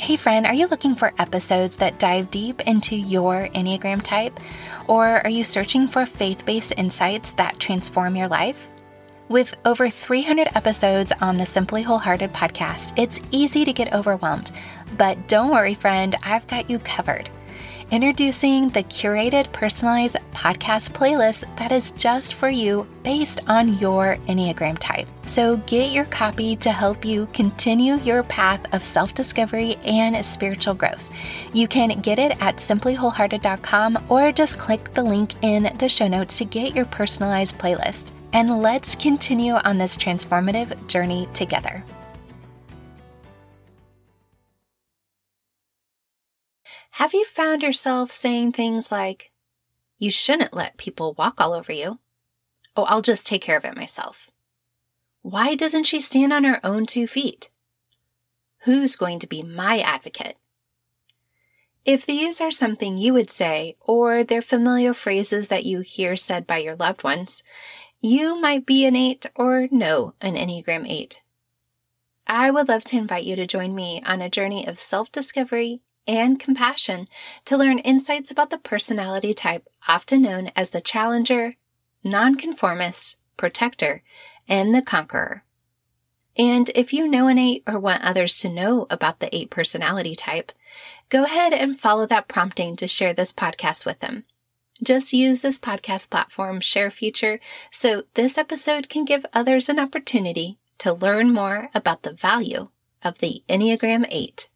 Hey, 0.00 0.16
friend, 0.16 0.46
are 0.46 0.54
you 0.54 0.66
looking 0.66 0.94
for 0.94 1.12
episodes 1.18 1.76
that 1.76 1.98
dive 1.98 2.30
deep 2.30 2.62
into 2.62 2.96
your 2.96 3.48
Enneagram 3.48 4.00
type? 4.02 4.40
Or 4.88 5.06
are 5.06 5.28
you 5.28 5.44
searching 5.44 5.88
for 5.88 6.06
faith 6.06 6.46
based 6.46 6.72
insights 6.78 7.32
that 7.32 7.60
transform 7.60 8.16
your 8.16 8.26
life? 8.26 8.70
With 9.28 9.54
over 9.66 9.90
300 9.90 10.48
episodes 10.54 11.12
on 11.20 11.36
the 11.36 11.44
Simply 11.44 11.82
Wholehearted 11.82 12.32
podcast, 12.32 12.94
it's 12.96 13.20
easy 13.30 13.62
to 13.66 13.74
get 13.74 13.92
overwhelmed. 13.92 14.52
But 14.96 15.28
don't 15.28 15.50
worry, 15.50 15.74
friend, 15.74 16.16
I've 16.22 16.46
got 16.46 16.70
you 16.70 16.78
covered. 16.78 17.28
Introducing 17.90 18.68
the 18.68 18.84
curated 18.84 19.50
personalized 19.50 20.16
podcast 20.32 20.90
playlist 20.90 21.44
that 21.56 21.72
is 21.72 21.90
just 21.90 22.34
for 22.34 22.48
you 22.48 22.86
based 23.02 23.40
on 23.48 23.78
your 23.78 24.14
Enneagram 24.28 24.78
type. 24.78 25.08
So 25.26 25.56
get 25.56 25.90
your 25.90 26.04
copy 26.04 26.54
to 26.56 26.70
help 26.70 27.04
you 27.04 27.26
continue 27.32 27.96
your 27.96 28.22
path 28.22 28.64
of 28.72 28.84
self 28.84 29.12
discovery 29.12 29.74
and 29.84 30.24
spiritual 30.24 30.74
growth. 30.74 31.08
You 31.52 31.66
can 31.66 32.00
get 32.00 32.20
it 32.20 32.40
at 32.40 32.58
simplywholehearted.com 32.58 34.06
or 34.08 34.30
just 34.30 34.56
click 34.56 34.94
the 34.94 35.02
link 35.02 35.34
in 35.42 35.76
the 35.78 35.88
show 35.88 36.06
notes 36.06 36.38
to 36.38 36.44
get 36.44 36.76
your 36.76 36.86
personalized 36.86 37.58
playlist. 37.58 38.12
And 38.32 38.62
let's 38.62 38.94
continue 38.94 39.54
on 39.54 39.78
this 39.78 39.96
transformative 39.96 40.86
journey 40.86 41.28
together. 41.34 41.82
Have 47.00 47.14
you 47.14 47.24
found 47.24 47.62
yourself 47.62 48.12
saying 48.12 48.52
things 48.52 48.92
like, 48.92 49.32
You 49.96 50.10
shouldn't 50.10 50.52
let 50.52 50.76
people 50.76 51.14
walk 51.14 51.40
all 51.40 51.54
over 51.54 51.72
you? 51.72 51.98
Oh, 52.76 52.84
I'll 52.90 53.00
just 53.00 53.26
take 53.26 53.40
care 53.40 53.56
of 53.56 53.64
it 53.64 53.74
myself. 53.74 54.30
Why 55.22 55.54
doesn't 55.54 55.84
she 55.84 55.98
stand 55.98 56.30
on 56.30 56.44
her 56.44 56.60
own 56.62 56.84
two 56.84 57.06
feet? 57.06 57.48
Who's 58.64 58.96
going 58.96 59.18
to 59.20 59.26
be 59.26 59.42
my 59.42 59.78
advocate? 59.78 60.36
If 61.86 62.04
these 62.04 62.38
are 62.38 62.50
something 62.50 62.98
you 62.98 63.14
would 63.14 63.30
say, 63.30 63.76
or 63.80 64.22
they're 64.22 64.42
familiar 64.42 64.92
phrases 64.92 65.48
that 65.48 65.64
you 65.64 65.80
hear 65.80 66.16
said 66.16 66.46
by 66.46 66.58
your 66.58 66.76
loved 66.76 67.02
ones, 67.02 67.42
you 68.02 68.38
might 68.38 68.66
be 68.66 68.84
an 68.84 68.94
8 68.94 69.24
or 69.36 69.68
no 69.70 70.12
an 70.20 70.34
Enneagram 70.34 70.86
8. 70.86 71.22
I 72.26 72.50
would 72.50 72.68
love 72.68 72.84
to 72.84 72.98
invite 72.98 73.24
you 73.24 73.36
to 73.36 73.46
join 73.46 73.74
me 73.74 74.02
on 74.04 74.20
a 74.20 74.28
journey 74.28 74.68
of 74.68 74.78
self 74.78 75.10
discovery 75.10 75.80
and 76.10 76.40
compassion 76.40 77.06
to 77.44 77.56
learn 77.56 77.78
insights 77.78 78.32
about 78.32 78.50
the 78.50 78.58
personality 78.58 79.32
type 79.32 79.68
often 79.86 80.22
known 80.22 80.50
as 80.56 80.70
the 80.70 80.80
challenger, 80.80 81.54
nonconformist, 82.02 83.16
protector, 83.36 84.02
and 84.48 84.74
the 84.74 84.82
conqueror. 84.82 85.44
And 86.36 86.68
if 86.74 86.92
you 86.92 87.06
know 87.06 87.28
an 87.28 87.38
eight 87.38 87.62
or 87.64 87.78
want 87.78 88.04
others 88.04 88.34
to 88.40 88.48
know 88.48 88.88
about 88.90 89.20
the 89.20 89.34
eight 89.34 89.50
personality 89.50 90.16
type, 90.16 90.50
go 91.10 91.22
ahead 91.22 91.52
and 91.52 91.78
follow 91.78 92.06
that 92.06 92.26
prompting 92.26 92.74
to 92.76 92.88
share 92.88 93.12
this 93.12 93.32
podcast 93.32 93.86
with 93.86 94.00
them. 94.00 94.24
Just 94.82 95.12
use 95.12 95.42
this 95.42 95.60
podcast 95.60 96.10
platform 96.10 96.58
share 96.58 96.90
feature 96.90 97.38
so 97.70 98.02
this 98.14 98.36
episode 98.36 98.88
can 98.88 99.04
give 99.04 99.24
others 99.32 99.68
an 99.68 99.78
opportunity 99.78 100.58
to 100.78 100.92
learn 100.92 101.32
more 101.32 101.68
about 101.72 102.02
the 102.02 102.14
value 102.14 102.70
of 103.04 103.18
the 103.18 103.44
Enneagram 103.48 104.06
8. 104.10 104.48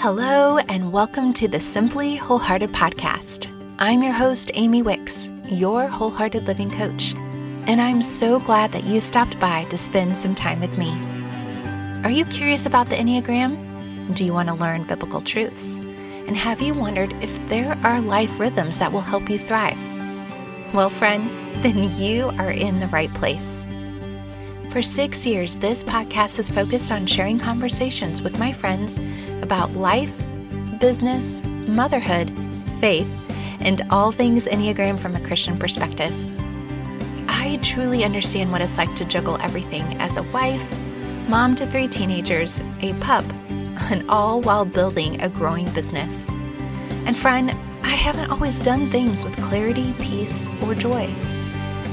Hello, 0.00 0.58
and 0.58 0.92
welcome 0.92 1.32
to 1.32 1.48
the 1.48 1.58
Simply 1.58 2.14
Wholehearted 2.14 2.70
podcast. 2.70 3.48
I'm 3.80 4.00
your 4.00 4.12
host, 4.12 4.52
Amy 4.54 4.80
Wicks, 4.80 5.28
your 5.46 5.88
wholehearted 5.88 6.46
living 6.46 6.70
coach, 6.70 7.14
and 7.66 7.80
I'm 7.80 8.00
so 8.00 8.38
glad 8.38 8.70
that 8.70 8.84
you 8.84 9.00
stopped 9.00 9.40
by 9.40 9.64
to 9.64 9.76
spend 9.76 10.16
some 10.16 10.36
time 10.36 10.60
with 10.60 10.78
me. 10.78 10.92
Are 12.04 12.12
you 12.12 12.24
curious 12.26 12.64
about 12.64 12.88
the 12.88 12.94
Enneagram? 12.94 14.14
Do 14.14 14.24
you 14.24 14.32
want 14.32 14.50
to 14.50 14.54
learn 14.54 14.84
biblical 14.84 15.20
truths? 15.20 15.78
And 15.78 16.36
have 16.36 16.60
you 16.60 16.74
wondered 16.74 17.12
if 17.20 17.44
there 17.48 17.76
are 17.82 18.00
life 18.00 18.38
rhythms 18.38 18.78
that 18.78 18.92
will 18.92 19.00
help 19.00 19.28
you 19.28 19.36
thrive? 19.36 19.76
Well, 20.72 20.90
friend, 20.90 21.28
then 21.64 21.90
you 22.00 22.28
are 22.38 22.52
in 22.52 22.78
the 22.78 22.86
right 22.86 23.12
place. 23.14 23.66
For 24.70 24.82
six 24.82 25.26
years, 25.26 25.56
this 25.56 25.82
podcast 25.82 26.36
has 26.36 26.50
focused 26.50 26.92
on 26.92 27.06
sharing 27.06 27.38
conversations 27.38 28.20
with 28.20 28.38
my 28.38 28.52
friends 28.52 28.98
about 29.40 29.72
life, 29.72 30.14
business, 30.78 31.42
motherhood, 31.44 32.30
faith, 32.78 33.08
and 33.60 33.80
all 33.90 34.12
things 34.12 34.46
Enneagram 34.46 35.00
from 35.00 35.16
a 35.16 35.20
Christian 35.20 35.58
perspective. 35.58 36.12
I 37.30 37.58
truly 37.62 38.04
understand 38.04 38.52
what 38.52 38.60
it's 38.60 38.76
like 38.76 38.94
to 38.96 39.06
juggle 39.06 39.38
everything 39.40 39.84
as 40.00 40.18
a 40.18 40.22
wife, 40.24 40.78
mom 41.28 41.54
to 41.56 41.66
three 41.66 41.88
teenagers, 41.88 42.60
a 42.82 42.92
pup, 43.00 43.24
and 43.90 44.08
all 44.10 44.42
while 44.42 44.66
building 44.66 45.18
a 45.22 45.30
growing 45.30 45.70
business. 45.72 46.28
And 47.06 47.16
friend, 47.16 47.52
I 47.84 47.94
haven't 47.96 48.30
always 48.30 48.58
done 48.58 48.90
things 48.90 49.24
with 49.24 49.34
clarity, 49.38 49.94
peace, 49.98 50.46
or 50.62 50.74
joy. 50.74 51.10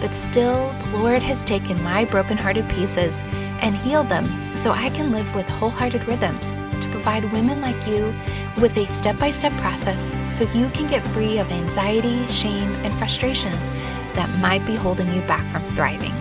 But 0.01 0.13
still, 0.13 0.71
the 0.91 0.97
Lord 0.97 1.21
has 1.21 1.43
taken 1.43 1.81
my 1.83 2.05
brokenhearted 2.05 2.67
pieces 2.69 3.23
and 3.61 3.75
healed 3.75 4.09
them 4.09 4.25
so 4.55 4.71
I 4.71 4.89
can 4.89 5.11
live 5.11 5.33
with 5.33 5.47
wholehearted 5.47 6.07
rhythms 6.07 6.55
to 6.81 6.89
provide 6.91 7.31
women 7.31 7.61
like 7.61 7.87
you 7.87 8.13
with 8.61 8.77
a 8.77 8.87
step 8.87 9.17
by 9.19 9.31
step 9.31 9.53
process 9.53 10.15
so 10.29 10.43
you 10.57 10.69
can 10.69 10.87
get 10.87 11.05
free 11.07 11.39
of 11.39 11.51
anxiety, 11.51 12.25
shame, 12.27 12.73
and 12.85 12.93
frustrations 12.93 13.71
that 14.13 14.29
might 14.39 14.65
be 14.65 14.75
holding 14.75 15.11
you 15.13 15.21
back 15.21 15.45
from 15.51 15.63
thriving. 15.75 16.13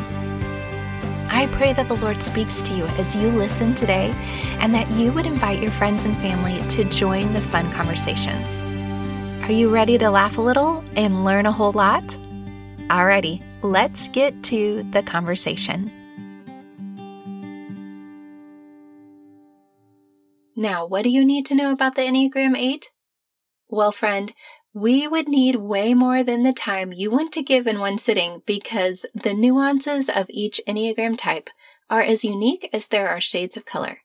I 1.30 1.48
pray 1.52 1.72
that 1.72 1.88
the 1.88 1.96
Lord 1.96 2.22
speaks 2.22 2.62
to 2.62 2.74
you 2.74 2.84
as 2.98 3.16
you 3.16 3.28
listen 3.28 3.74
today 3.74 4.12
and 4.60 4.72
that 4.72 4.88
you 4.92 5.12
would 5.12 5.26
invite 5.26 5.60
your 5.60 5.72
friends 5.72 6.04
and 6.04 6.16
family 6.18 6.62
to 6.70 6.84
join 6.84 7.32
the 7.32 7.40
fun 7.40 7.70
conversations. 7.72 8.64
Are 9.42 9.52
you 9.52 9.68
ready 9.68 9.98
to 9.98 10.10
laugh 10.10 10.38
a 10.38 10.40
little 10.40 10.84
and 10.96 11.24
learn 11.24 11.44
a 11.44 11.52
whole 11.52 11.72
lot? 11.72 12.04
Alrighty, 12.88 13.42
let's 13.64 14.08
get 14.08 14.44
to 14.44 14.86
the 14.90 15.02
conversation. 15.02 15.90
Now, 20.54 20.86
what 20.86 21.02
do 21.02 21.08
you 21.08 21.24
need 21.24 21.46
to 21.46 21.54
know 21.54 21.72
about 21.72 21.96
the 21.96 22.02
Enneagram 22.02 22.56
8? 22.56 22.90
Well, 23.68 23.90
friend, 23.90 24.32
we 24.74 25.08
would 25.08 25.28
need 25.28 25.56
way 25.56 25.94
more 25.94 26.22
than 26.22 26.42
the 26.42 26.52
time 26.52 26.92
you 26.92 27.10
want 27.10 27.32
to 27.32 27.42
give 27.42 27.66
in 27.66 27.78
one 27.78 27.96
sitting 27.96 28.42
because 28.46 29.06
the 29.14 29.34
nuances 29.34 30.08
of 30.08 30.26
each 30.28 30.60
Enneagram 30.68 31.16
type 31.16 31.48
are 31.88 32.02
as 32.02 32.24
unique 32.24 32.68
as 32.72 32.88
there 32.88 33.08
are 33.08 33.20
shades 33.20 33.56
of 33.56 33.64
color. 33.64 34.00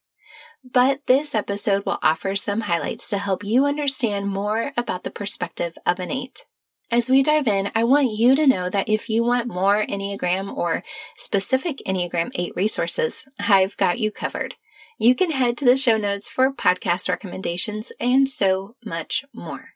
But 0.63 1.01
this 1.05 1.35
episode 1.35 1.85
will 1.85 1.99
offer 2.01 2.35
some 2.35 2.61
highlights 2.61 3.09
to 3.09 3.17
help 3.17 3.43
you 3.43 3.65
understand 3.65 4.27
more 4.27 4.71
about 4.77 5.03
the 5.03 5.11
perspective 5.11 5.77
of 5.85 5.99
an 5.99 6.11
8. 6.11 6.45
As 6.91 7.07
we 7.07 7.21
dive 7.21 7.47
in, 7.47 7.69
I 7.75 7.83
want 7.83 8.17
you 8.17 8.33
to 8.35 8.47
know 8.47 8.67
that 8.67 8.89
if 8.89 9.09
you 9.09 9.23
want 9.23 9.47
more 9.47 9.85
Enneagram 9.85 10.51
or 10.51 10.81
specific 11.15 11.83
Enneagram 11.85 12.31
8 12.33 12.53
resources, 12.55 13.29
I've 13.47 13.77
got 13.77 13.99
you 13.99 14.11
covered. 14.11 14.55
You 14.97 15.13
can 15.13 15.29
head 15.29 15.55
to 15.57 15.65
the 15.65 15.77
show 15.77 15.97
notes 15.97 16.27
for 16.27 16.51
podcast 16.51 17.07
recommendations 17.07 17.91
and 17.99 18.27
so 18.27 18.75
much 18.83 19.23
more. 19.35 19.73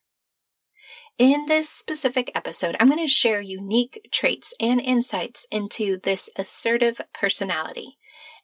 In 1.20 1.46
this 1.46 1.70
specific 1.70 2.32
episode, 2.34 2.76
I'm 2.80 2.88
going 2.88 3.00
to 3.00 3.08
share 3.08 3.40
unique 3.40 4.10
traits 4.12 4.56
and 4.60 4.82
insights 4.82 5.46
into 5.52 6.00
this 6.00 6.32
assertive 6.36 7.00
personality. 7.14 8.00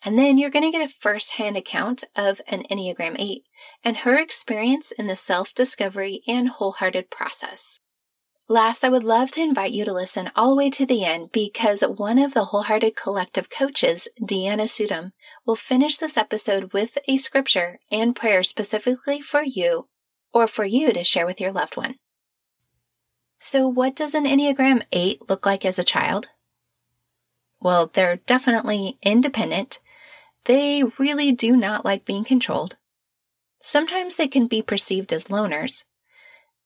And 0.06 0.18
then 0.18 0.38
you're 0.38 0.52
going 0.52 0.72
to 0.72 0.78
get 0.78 0.88
a 0.88 0.94
first 0.94 1.34
hand 1.34 1.58
account 1.58 2.04
of 2.16 2.40
an 2.48 2.62
Enneagram 2.70 3.16
8 3.18 3.42
and 3.84 3.98
her 3.98 4.20
experience 4.20 4.92
in 4.92 5.08
the 5.08 5.16
self 5.16 5.56
discovery 5.56 6.22
and 6.28 6.50
wholehearted 6.50 7.10
process. 7.10 7.80
Last, 8.52 8.84
I 8.84 8.90
would 8.90 9.04
love 9.04 9.30
to 9.32 9.42
invite 9.42 9.74
you 9.74 9.86
to 9.86 9.94
listen 9.94 10.32
all 10.36 10.50
the 10.50 10.56
way 10.56 10.72
to 10.72 10.84
the 10.84 11.06
end 11.06 11.32
because 11.32 11.82
one 11.82 12.18
of 12.18 12.34
the 12.34 12.46
Wholehearted 12.46 12.96
Collective 12.96 13.48
coaches, 13.48 14.08
Deanna 14.20 14.64
Sudum, 14.64 15.12
will 15.46 15.56
finish 15.56 15.98
this 15.98 16.18
episode 16.18 16.74
with 16.74 16.98
a 17.08 17.18
scripture 17.18 17.78
and 17.92 18.16
prayer 18.16 18.42
specifically 18.42 19.22
for 19.22 19.44
you 19.44 19.88
or 20.34 20.48
for 20.48 20.66
you 20.66 20.92
to 20.94 21.04
share 21.04 21.28
with 21.28 21.40
your 21.40 21.52
loved 21.52 21.78
one. 21.78 21.98
So, 23.38 23.68
what 23.68 23.96
does 23.96 24.16
an 24.16 24.26
Enneagram 24.26 24.82
8 24.92 25.30
look 25.30 25.46
like 25.46 25.64
as 25.64 25.78
a 25.78 25.84
child? 25.84 26.32
Well, 27.62 27.92
they're 27.94 28.16
definitely 28.16 28.98
independent. 29.04 29.78
They 30.46 30.84
really 30.98 31.32
do 31.32 31.56
not 31.56 31.86
like 31.86 32.04
being 32.04 32.24
controlled. 32.24 32.78
Sometimes 33.62 34.16
they 34.16 34.28
can 34.28 34.48
be 34.48 34.64
perceived 34.64 35.14
as 35.14 35.26
loners, 35.26 35.84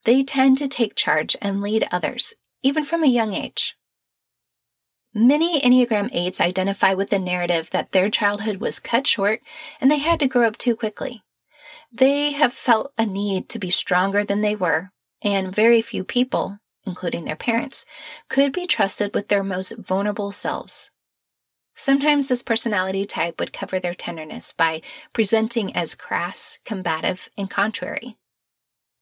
they 0.05 0.23
tend 0.23 0.57
to 0.57 0.67
take 0.67 0.95
charge 0.95 1.35
and 1.41 1.61
lead 1.61 1.87
others, 1.91 2.33
even 2.61 2.83
from 2.83 3.03
a 3.03 3.07
young 3.07 3.33
age. 3.33 3.75
Many 5.13 5.61
Enneagram 5.61 6.11
8s 6.11 6.41
identify 6.41 6.93
with 6.93 7.11
the 7.11 7.19
narrative 7.19 7.69
that 7.69 7.91
their 7.91 8.09
childhood 8.09 8.57
was 8.57 8.79
cut 8.79 9.05
short 9.05 9.41
and 9.79 9.91
they 9.91 9.99
had 9.99 10.19
to 10.19 10.27
grow 10.27 10.47
up 10.47 10.57
too 10.57 10.75
quickly. 10.75 11.21
They 11.91 12.31
have 12.31 12.53
felt 12.53 12.91
a 12.97 13.05
need 13.05 13.47
to 13.49 13.59
be 13.59 13.69
stronger 13.69 14.23
than 14.23 14.41
they 14.41 14.55
were, 14.55 14.89
and 15.23 15.53
very 15.53 15.83
few 15.83 16.03
people, 16.03 16.57
including 16.83 17.25
their 17.25 17.35
parents, 17.35 17.85
could 18.27 18.51
be 18.51 18.65
trusted 18.65 19.13
with 19.13 19.27
their 19.27 19.43
most 19.43 19.77
vulnerable 19.77 20.31
selves. 20.31 20.89
Sometimes 21.75 22.27
this 22.27 22.41
personality 22.41 23.05
type 23.05 23.39
would 23.39 23.53
cover 23.53 23.79
their 23.79 23.93
tenderness 23.93 24.53
by 24.53 24.81
presenting 25.11 25.75
as 25.75 25.93
crass, 25.95 26.59
combative, 26.65 27.29
and 27.37 27.49
contrary. 27.49 28.17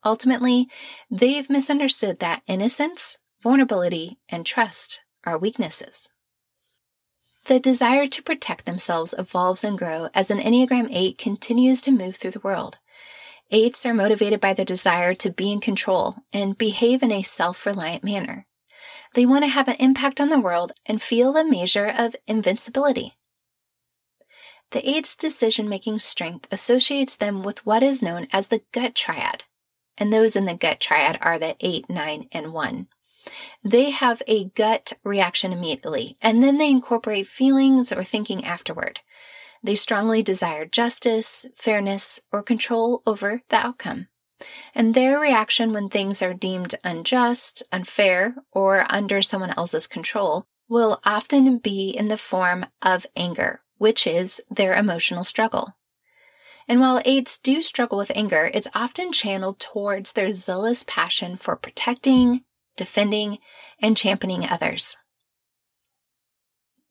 Ultimately, 0.04 0.68
they've 1.10 1.50
misunderstood 1.50 2.20
that 2.20 2.44
innocence, 2.48 3.18
vulnerability, 3.42 4.18
and 4.30 4.46
trust 4.46 5.02
are 5.26 5.38
weaknesses. 5.38 6.10
The 7.46 7.60
desire 7.60 8.08
to 8.08 8.24
protect 8.24 8.66
themselves 8.66 9.16
evolves 9.18 9.64
and 9.64 9.78
grows 9.78 10.10
as 10.14 10.30
an 10.30 10.40
Enneagram 10.40 10.88
8 10.92 11.18
continues 11.18 11.82
to 11.82 11.92
move 11.92 12.16
through 12.16 12.32
the 12.32 12.40
world. 12.40 12.78
Eights 13.50 13.86
are 13.86 13.94
motivated 13.94 14.40
by 14.40 14.54
their 14.54 14.66
desire 14.66 15.14
to 15.16 15.30
be 15.30 15.52
in 15.52 15.60
control 15.60 16.16
and 16.34 16.58
behave 16.58 17.04
in 17.04 17.12
a 17.12 17.22
self 17.22 17.66
reliant 17.66 18.04
manner. 18.04 18.46
They 19.14 19.26
want 19.26 19.44
to 19.44 19.50
have 19.50 19.68
an 19.68 19.76
impact 19.80 20.22
on 20.22 20.30
the 20.30 20.40
world 20.40 20.72
and 20.86 21.02
feel 21.02 21.34
the 21.34 21.44
measure 21.44 21.94
of 21.98 22.16
invincibility. 22.28 23.18
The 24.72 24.88
eight's 24.90 25.16
decision 25.16 25.68
making 25.68 26.00
strength 26.00 26.48
associates 26.52 27.18
them 27.18 27.44
with 27.44 27.66
what 27.66 27.84
is 27.84 28.02
known 28.02 28.28
as 28.32 28.48
the 28.48 28.62
gut 28.72 28.96
triad. 28.96 29.44
And 30.02 30.12
those 30.12 30.36
in 30.36 30.46
the 30.46 30.56
gut 30.56 30.80
triad 30.80 31.20
are 31.22 31.38
the 31.38 31.56
8, 31.60 31.88
9, 31.88 32.28
and 32.32 32.52
1. 32.52 32.88
They 33.64 33.92
have 33.92 34.24
a 34.26 34.46
gut 34.46 34.94
reaction 35.04 35.54
immediately, 35.54 36.18
and 36.24 36.42
then 36.42 36.58
they 36.58 36.72
incorporate 36.72 37.28
feelings 37.28 37.94
or 37.94 38.04
thinking 38.04 38.44
afterward. 38.44 39.02
They 39.62 39.76
strongly 39.76 40.24
desire 40.24 40.66
justice, 40.66 41.46
fairness, 41.54 42.20
or 42.32 42.42
control 42.42 43.04
over 43.06 43.44
the 43.50 43.58
outcome. 43.58 44.08
And 44.74 44.96
their 44.96 45.20
reaction 45.20 45.72
when 45.72 45.88
things 45.88 46.24
are 46.24 46.34
deemed 46.34 46.74
unjust, 46.84 47.62
unfair, 47.72 48.38
or 48.52 48.88
under 48.90 49.22
someone 49.22 49.54
else's 49.56 49.86
control 49.86 50.48
will 50.68 51.00
often 51.06 51.60
be 51.60 51.92
in 51.92 52.08
the 52.08 52.18
form 52.18 52.66
of 52.82 53.06
anger, 53.16 53.62
which 53.78 54.08
is 54.08 54.42
their 54.50 54.74
emotional 54.74 55.24
struggle. 55.24 55.76
And 56.68 56.80
while 56.80 57.02
eights 57.06 57.38
do 57.38 57.62
struggle 57.62 57.98
with 57.98 58.12
anger, 58.16 58.50
it's 58.54 58.68
often 58.74 59.12
channeled 59.12 59.60
towards 59.60 60.14
their 60.14 60.32
zealous 60.32 60.84
passion 60.88 61.36
for 61.36 61.56
protecting, 61.56 62.44
defending, 62.78 63.40
and 63.82 63.98
championing 63.98 64.48
others. 64.48 64.98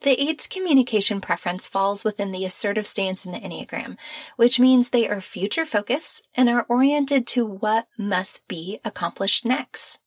The 0.03 0.19
eight's 0.19 0.47
communication 0.47 1.21
preference 1.21 1.67
falls 1.67 2.05
within 2.05 2.33
the 2.33 2.47
assertive 2.47 2.87
stance 2.87 3.27
in 3.27 3.33
the 3.33 3.39
Enneagram, 3.39 3.99
which 4.37 4.59
means 4.59 4.89
they 4.89 5.07
are 5.07 5.21
future 5.21 5.67
focused 5.67 6.27
and 6.35 6.49
are 6.49 6.65
oriented 6.71 7.27
to 7.29 7.45
what 7.45 7.87
must 7.99 8.47
be 8.49 8.81
accomplished 8.83 9.45
next. 9.45 10.01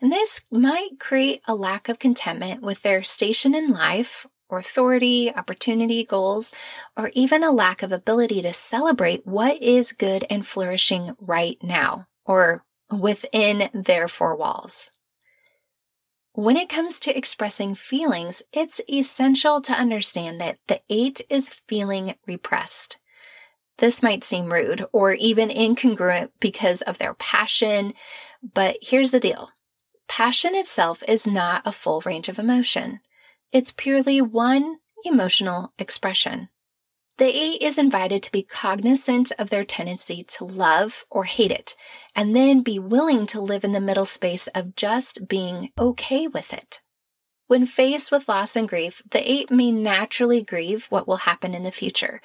And 0.00 0.10
this 0.10 0.40
might 0.50 0.98
create 0.98 1.40
a 1.46 1.54
lack 1.54 1.88
of 1.88 2.00
contentment 2.00 2.62
with 2.62 2.82
their 2.82 3.04
station 3.04 3.54
in 3.54 3.70
life 3.70 4.26
or 4.48 4.58
authority, 4.58 5.32
opportunity, 5.34 6.04
goals, 6.04 6.54
or 6.96 7.10
even 7.14 7.42
a 7.42 7.52
lack 7.52 7.82
of 7.82 7.92
ability 7.92 8.42
to 8.42 8.52
celebrate 8.52 9.26
what 9.26 9.62
is 9.62 9.92
good 9.92 10.24
and 10.30 10.46
flourishing 10.46 11.10
right 11.20 11.58
now 11.62 12.06
or 12.24 12.64
within 12.90 13.68
their 13.72 14.08
four 14.08 14.36
walls. 14.36 14.90
When 16.32 16.56
it 16.56 16.68
comes 16.68 17.00
to 17.00 17.16
expressing 17.16 17.74
feelings, 17.74 18.42
it's 18.52 18.80
essential 18.88 19.60
to 19.62 19.72
understand 19.72 20.40
that 20.40 20.58
the 20.68 20.80
eight 20.88 21.20
is 21.28 21.48
feeling 21.48 22.14
repressed. 22.26 22.98
This 23.78 24.02
might 24.02 24.24
seem 24.24 24.52
rude 24.52 24.84
or 24.92 25.12
even 25.12 25.48
incongruent 25.48 26.30
because 26.40 26.82
of 26.82 26.98
their 26.98 27.14
passion, 27.14 27.94
but 28.54 28.76
here's 28.82 29.10
the 29.10 29.20
deal. 29.20 29.50
Passion 30.08 30.54
itself 30.54 31.02
is 31.08 31.26
not 31.26 31.62
a 31.64 31.72
full 31.72 32.02
range 32.02 32.28
of 32.28 32.38
emotion. 32.38 33.00
It's 33.50 33.72
purely 33.72 34.20
one 34.20 34.76
emotional 35.04 35.72
expression. 35.78 36.50
The 37.16 37.24
eight 37.24 37.62
is 37.62 37.78
invited 37.78 38.22
to 38.22 38.32
be 38.32 38.42
cognizant 38.42 39.32
of 39.38 39.48
their 39.48 39.64
tendency 39.64 40.22
to 40.36 40.44
love 40.44 41.04
or 41.10 41.24
hate 41.24 41.50
it, 41.50 41.74
and 42.14 42.36
then 42.36 42.62
be 42.62 42.78
willing 42.78 43.26
to 43.28 43.40
live 43.40 43.64
in 43.64 43.72
the 43.72 43.80
middle 43.80 44.04
space 44.04 44.48
of 44.48 44.76
just 44.76 45.26
being 45.26 45.70
okay 45.78 46.28
with 46.28 46.52
it. 46.52 46.80
When 47.46 47.64
faced 47.64 48.12
with 48.12 48.28
loss 48.28 48.54
and 48.54 48.68
grief, 48.68 49.02
the 49.10 49.28
eight 49.28 49.50
may 49.50 49.72
naturally 49.72 50.42
grieve 50.42 50.84
what 50.90 51.08
will 51.08 51.16
happen 51.16 51.54
in 51.54 51.62
the 51.62 51.72
future. 51.72 52.20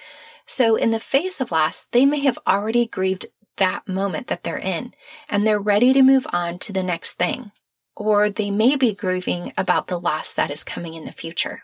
So, 0.45 0.75
in 0.75 0.91
the 0.91 0.99
face 0.99 1.39
of 1.39 1.53
loss, 1.53 1.87
they 1.91 2.05
may 2.05 2.19
have 2.19 2.37
already 2.45 2.85
grieved 2.85 3.27
that 3.55 3.87
moment 3.87 4.27
that 4.27 4.43
they're 4.43 4.57
in, 4.57 4.93
and 5.29 5.47
they're 5.47 5.59
ready 5.59 5.93
to 5.93 6.01
move 6.01 6.27
on 6.33 6.59
to 6.59 6.73
the 6.73 6.83
next 6.83 7.13
thing. 7.13 7.53
Or 7.95 8.29
they 8.29 8.51
may 8.51 8.75
be 8.75 8.93
grieving 8.93 9.53
about 9.57 9.87
the 9.87 9.99
loss 9.99 10.33
that 10.33 10.51
is 10.51 10.63
coming 10.63 10.93
in 10.93 11.05
the 11.05 11.11
future. 11.11 11.63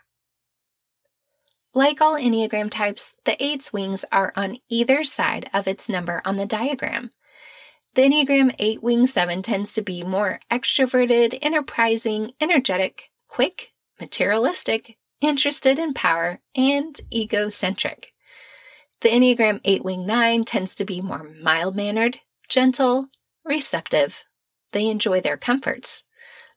Like 1.72 2.00
all 2.00 2.14
Enneagram 2.14 2.70
types, 2.70 3.12
the 3.24 3.40
eight's 3.42 3.72
wings 3.72 4.04
are 4.10 4.32
on 4.34 4.58
either 4.68 5.04
side 5.04 5.48
of 5.54 5.68
its 5.68 5.88
number 5.88 6.20
on 6.24 6.36
the 6.36 6.46
diagram. 6.46 7.10
The 7.94 8.02
Enneagram 8.02 8.54
8 8.58 8.82
Wing 8.82 9.06
7 9.06 9.42
tends 9.42 9.74
to 9.74 9.82
be 9.82 10.04
more 10.04 10.40
extroverted, 10.50 11.38
enterprising, 11.42 12.32
energetic, 12.40 13.10
quick, 13.28 13.72
materialistic, 14.00 14.96
interested 15.20 15.78
in 15.78 15.94
power, 15.94 16.40
and 16.56 17.00
egocentric. 17.12 18.12
The 19.00 19.08
Enneagram 19.08 19.60
8 19.64 19.84
Wing 19.84 20.06
9 20.06 20.44
tends 20.44 20.74
to 20.76 20.84
be 20.84 21.00
more 21.00 21.28
mild 21.40 21.74
mannered, 21.74 22.18
gentle, 22.48 23.06
receptive. 23.44 24.24
They 24.72 24.88
enjoy 24.88 25.20
their 25.20 25.36
comforts, 25.36 26.04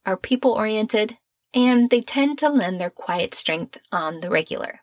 are 0.05 0.17
people 0.17 0.51
oriented, 0.51 1.17
and 1.53 1.89
they 1.89 2.01
tend 2.01 2.39
to 2.39 2.49
lend 2.49 2.79
their 2.79 2.89
quiet 2.89 3.33
strength 3.33 3.77
on 3.91 4.19
the 4.19 4.29
regular. 4.29 4.81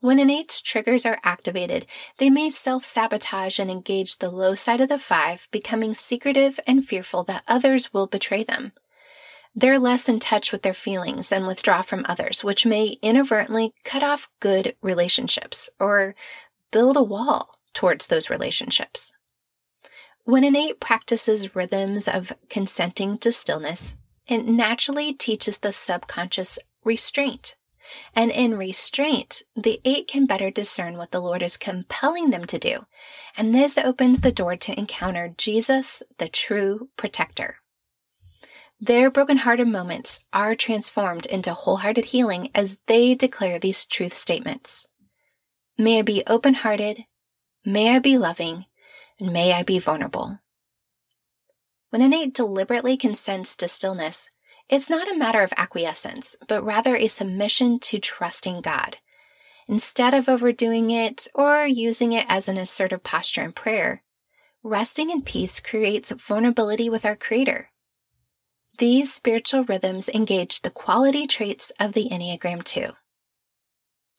When 0.00 0.30
eight's 0.30 0.60
triggers 0.60 1.06
are 1.06 1.18
activated, 1.24 1.86
they 2.18 2.30
may 2.30 2.50
self 2.50 2.84
sabotage 2.84 3.58
and 3.58 3.70
engage 3.70 4.18
the 4.18 4.30
low 4.30 4.54
side 4.54 4.80
of 4.80 4.88
the 4.88 4.98
five, 4.98 5.48
becoming 5.50 5.94
secretive 5.94 6.60
and 6.66 6.86
fearful 6.86 7.24
that 7.24 7.44
others 7.48 7.92
will 7.92 8.06
betray 8.06 8.44
them. 8.44 8.72
They're 9.54 9.78
less 9.78 10.06
in 10.06 10.20
touch 10.20 10.52
with 10.52 10.60
their 10.62 10.74
feelings 10.74 11.32
and 11.32 11.46
withdraw 11.46 11.80
from 11.80 12.04
others, 12.06 12.44
which 12.44 12.66
may 12.66 12.98
inadvertently 13.00 13.72
cut 13.84 14.02
off 14.02 14.28
good 14.38 14.76
relationships 14.82 15.70
or 15.80 16.14
build 16.70 16.98
a 16.98 17.02
wall 17.02 17.58
towards 17.72 18.06
those 18.06 18.28
relationships. 18.28 19.12
When 20.24 20.44
eight 20.54 20.78
practices 20.78 21.54
rhythms 21.54 22.06
of 22.06 22.34
consenting 22.50 23.16
to 23.18 23.32
stillness, 23.32 23.96
it 24.28 24.44
naturally 24.44 25.12
teaches 25.12 25.58
the 25.58 25.72
subconscious 25.72 26.58
restraint 26.84 27.54
and 28.14 28.30
in 28.30 28.56
restraint, 28.56 29.42
the 29.54 29.80
eight 29.84 30.08
can 30.08 30.26
better 30.26 30.50
discern 30.50 30.96
what 30.96 31.10
the 31.10 31.20
Lord 31.20 31.42
is 31.42 31.56
compelling 31.56 32.30
them 32.30 32.44
to 32.46 32.58
do. 32.58 32.86
And 33.36 33.54
this 33.54 33.78
opens 33.78 34.20
the 34.20 34.32
door 34.32 34.56
to 34.56 34.78
encounter 34.78 35.34
Jesus, 35.36 36.02
the 36.18 36.28
true 36.28 36.88
protector. 36.96 37.56
Their 38.80 39.10
broken-hearted 39.10 39.68
moments 39.68 40.20
are 40.32 40.54
transformed 40.54 41.26
into 41.26 41.54
wholehearted 41.54 42.06
healing 42.06 42.50
as 42.54 42.78
they 42.86 43.14
declare 43.14 43.58
these 43.58 43.86
truth 43.86 44.12
statements. 44.12 44.86
May 45.78 46.00
I 46.00 46.02
be 46.02 46.22
open 46.26 46.54
hearted, 46.54 47.04
may 47.64 47.94
I 47.94 47.98
be 48.00 48.18
loving, 48.18 48.66
and 49.18 49.32
may 49.32 49.52
I 49.52 49.62
be 49.62 49.78
vulnerable. 49.78 50.38
When 51.90 52.12
eight 52.12 52.34
deliberately 52.34 52.96
consents 52.96 53.56
to 53.56 53.68
stillness, 53.68 54.28
it's 54.68 54.90
not 54.90 55.10
a 55.10 55.16
matter 55.16 55.42
of 55.42 55.52
acquiescence, 55.56 56.36
but 56.48 56.64
rather 56.64 56.96
a 56.96 57.06
submission 57.06 57.78
to 57.80 57.98
trusting 57.98 58.60
God. 58.60 58.96
Instead 59.68 60.12
of 60.12 60.28
overdoing 60.28 60.90
it 60.90 61.28
or 61.34 61.66
using 61.66 62.12
it 62.12 62.26
as 62.28 62.48
an 62.48 62.56
assertive 62.56 63.02
posture 63.02 63.42
in 63.42 63.52
prayer, 63.52 64.02
resting 64.62 65.10
in 65.10 65.22
peace 65.22 65.60
creates 65.60 66.10
vulnerability 66.10 66.90
with 66.90 67.04
our 67.04 67.16
Creator. 67.16 67.70
These 68.78 69.14
spiritual 69.14 69.64
rhythms 69.64 70.08
engage 70.08 70.62
the 70.62 70.70
quality 70.70 71.26
traits 71.26 71.72
of 71.80 71.92
the 71.92 72.08
Enneagram 72.10 72.62
2. 72.62 72.90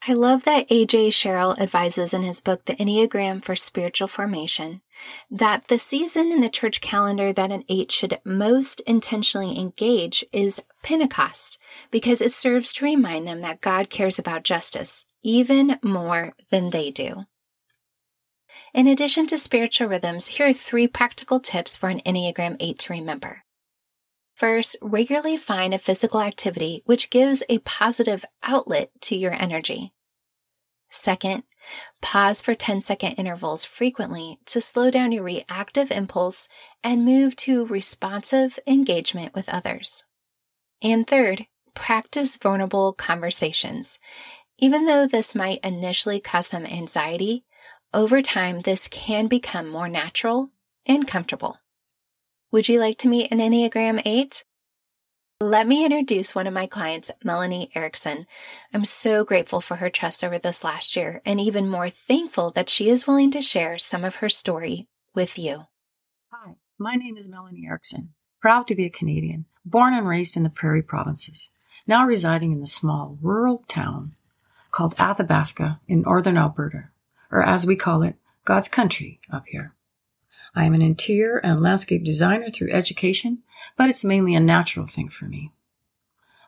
I 0.05 0.13
love 0.13 0.43
that 0.45 0.69
AJ 0.69 1.13
Sherrill 1.13 1.55
advises 1.59 2.13
in 2.13 2.23
his 2.23 2.39
book, 2.39 2.65
The 2.65 2.75
Enneagram 2.75 3.43
for 3.43 3.55
Spiritual 3.55 4.07
Formation, 4.07 4.81
that 5.29 5.67
the 5.67 5.77
season 5.77 6.31
in 6.31 6.39
the 6.39 6.49
church 6.49 6.81
calendar 6.81 7.33
that 7.33 7.51
an 7.51 7.63
eight 7.67 7.91
should 7.91 8.19
most 8.23 8.79
intentionally 8.81 9.57
engage 9.59 10.23
is 10.31 10.61
Pentecost, 10.83 11.57
because 11.91 12.21
it 12.21 12.31
serves 12.31 12.71
to 12.73 12.85
remind 12.85 13.27
them 13.27 13.41
that 13.41 13.59
God 13.59 13.89
cares 13.89 14.19
about 14.19 14.43
justice 14.43 15.05
even 15.23 15.79
more 15.83 16.33
than 16.51 16.69
they 16.69 16.91
do. 16.91 17.25
In 18.73 18.87
addition 18.87 19.25
to 19.27 19.37
spiritual 19.37 19.87
rhythms, 19.87 20.27
here 20.27 20.47
are 20.47 20.53
three 20.53 20.87
practical 20.87 21.39
tips 21.39 21.75
for 21.75 21.89
an 21.89 21.99
Enneagram 22.01 22.55
8 22.59 22.79
to 22.79 22.93
remember. 22.93 23.43
First, 24.37 24.77
regularly 24.83 25.35
find 25.35 25.73
a 25.73 25.79
physical 25.79 26.21
activity 26.21 26.83
which 26.85 27.09
gives 27.09 27.41
a 27.49 27.57
positive 27.59 28.23
outlet 28.43 28.91
to 29.01 29.15
your 29.15 29.33
energy. 29.33 29.93
Second, 30.89 31.41
pause 32.03 32.39
for 32.39 32.53
10 32.53 32.81
second 32.81 33.13
intervals 33.13 33.65
frequently 33.65 34.37
to 34.45 34.61
slow 34.61 34.91
down 34.91 35.11
your 35.11 35.23
reactive 35.23 35.89
impulse 35.89 36.47
and 36.83 37.03
move 37.03 37.35
to 37.37 37.65
responsive 37.65 38.59
engagement 38.67 39.33
with 39.33 39.49
others. 39.49 40.03
And 40.83 41.07
third, 41.07 41.47
practice 41.73 42.37
vulnerable 42.37 42.93
conversations. 42.93 43.99
Even 44.59 44.85
though 44.85 45.07
this 45.07 45.33
might 45.33 45.65
initially 45.65 46.19
cause 46.19 46.45
some 46.45 46.67
anxiety, 46.67 47.43
over 47.91 48.21
time 48.21 48.59
this 48.59 48.87
can 48.87 49.25
become 49.25 49.67
more 49.67 49.89
natural 49.89 50.51
and 50.85 51.07
comfortable. 51.07 51.57
Would 52.49 52.69
you 52.69 52.79
like 52.79 52.97
to 52.99 53.09
meet 53.09 53.29
an 53.29 53.39
Enneagram 53.39 54.01
8? 54.05 54.45
Let 55.41 55.67
me 55.67 55.83
introduce 55.83 56.33
one 56.33 56.47
of 56.47 56.53
my 56.53 56.65
clients, 56.65 57.11
Melanie 57.21 57.69
Erickson. 57.75 58.25
I'm 58.73 58.85
so 58.85 59.25
grateful 59.25 59.59
for 59.59 59.75
her 59.75 59.89
trust 59.89 60.23
over 60.23 60.37
this 60.37 60.63
last 60.63 60.95
year 60.95 61.21
and 61.25 61.41
even 61.41 61.67
more 61.67 61.89
thankful 61.89 62.51
that 62.51 62.69
she 62.69 62.89
is 62.89 63.05
willing 63.05 63.31
to 63.31 63.41
share 63.41 63.77
some 63.77 64.05
of 64.05 64.15
her 64.15 64.29
story 64.29 64.87
with 65.13 65.37
you. 65.37 65.65
Hi, 66.31 66.55
my 66.77 66.95
name 66.95 67.17
is 67.17 67.27
Melanie 67.27 67.65
Erickson. 67.67 68.13
Proud 68.39 68.65
to 68.67 68.75
be 68.75 68.85
a 68.85 68.89
Canadian, 68.89 69.43
born 69.65 69.93
and 69.93 70.07
raised 70.07 70.37
in 70.37 70.43
the 70.43 70.49
Prairie 70.49 70.81
Provinces, 70.81 71.51
now 71.85 72.05
residing 72.05 72.53
in 72.53 72.61
the 72.61 72.65
small 72.65 73.17
rural 73.21 73.65
town 73.67 74.15
called 74.71 74.95
Athabasca 74.97 75.81
in 75.89 76.03
northern 76.03 76.37
Alberta, 76.37 76.91
or 77.29 77.43
as 77.43 77.67
we 77.67 77.75
call 77.75 78.03
it, 78.03 78.15
God's 78.45 78.69
country 78.69 79.19
up 79.29 79.43
here. 79.47 79.73
I 80.57 80.63
am 80.63 80.73
an 80.73 80.81
interior 80.81 81.37
and 81.37 81.61
landscape 81.61 82.03
designer 82.03 82.49
through 82.49 82.71
education, 82.71 83.43
but 83.75 83.89
it's 83.89 84.03
mainly 84.03 84.33
a 84.33 84.39
natural 84.39 84.87
thing 84.87 85.07
for 85.07 85.25
me. 85.25 85.51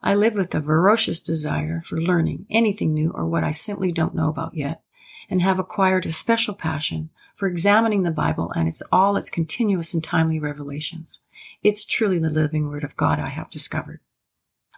I 0.02 0.16
live 0.16 0.34
with 0.34 0.56
a 0.56 0.62
ferocious 0.64 1.22
desire 1.22 1.80
for 1.82 2.02
learning 2.02 2.48
anything 2.50 2.96
new 2.96 3.12
or 3.12 3.28
what 3.28 3.44
I 3.44 3.52
simply 3.52 3.92
don't 3.92 4.16
know 4.16 4.28
about 4.28 4.56
yet, 4.56 4.82
and 5.30 5.44
have 5.44 5.60
acquired 5.60 6.08
a 6.08 6.12
special 6.12 6.56
passion 6.56 7.12
for 7.36 7.48
examining 7.48 8.02
the 8.02 8.10
Bible 8.10 8.52
and 8.56 8.68
its 8.68 8.82
all 8.92 9.16
its 9.16 9.30
continuous 9.30 9.94
and 9.94 10.04
timely 10.04 10.40
revelations. 10.40 11.20
It's 11.62 11.86
truly 11.86 12.18
the 12.18 12.32
living 12.32 12.68
word 12.68 12.84
of 12.84 12.98
God 12.98 13.20
I 13.20 13.30
have 13.30 13.52
discovered. 13.52 14.00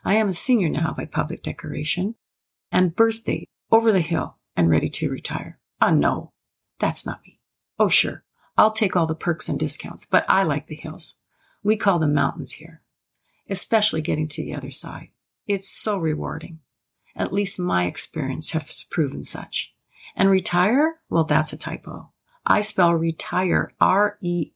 I 0.03 0.15
am 0.15 0.27
a 0.27 0.33
senior 0.33 0.67
now 0.67 0.93
by 0.93 1.05
public 1.05 1.41
decoration, 1.41 2.15
and 2.69 2.97
birthday 2.97 3.47
over 3.71 3.93
the 3.93 4.01
hill 4.01 4.35
and 4.57 4.69
ready 4.69 4.89
to 4.89 5.09
retire. 5.09 5.57
Ah, 5.79 5.91
no, 5.91 6.33
that's 6.79 7.05
not 7.05 7.21
me. 7.25 7.39
Oh, 7.79 7.87
sure, 7.87 8.25
I'll 8.57 8.71
take 8.71 8.95
all 8.95 9.07
the 9.07 9.15
perks 9.15 9.49
and 9.49 9.59
discounts, 9.59 10.05
but 10.05 10.25
I 10.29 10.43
like 10.43 10.67
the 10.67 10.75
hills. 10.75 11.15
We 11.63 11.77
call 11.77 11.99
them 11.99 12.13
mountains 12.13 12.53
here, 12.53 12.81
especially 13.49 14.01
getting 14.01 14.27
to 14.29 14.43
the 14.43 14.53
other 14.53 14.71
side. 14.71 15.09
It's 15.47 15.69
so 15.69 15.97
rewarding. 15.97 16.59
At 17.15 17.33
least 17.33 17.59
my 17.59 17.85
experience 17.85 18.51
has 18.51 18.85
proven 18.89 19.23
such. 19.23 19.73
And 20.15 20.29
retire? 20.29 20.99
Well, 21.09 21.23
that's 21.23 21.53
a 21.53 21.57
typo. 21.57 22.11
I 22.45 22.61
spell 22.61 22.93
retire 22.93 23.73
R-E-F-I-R-E. 23.79 24.49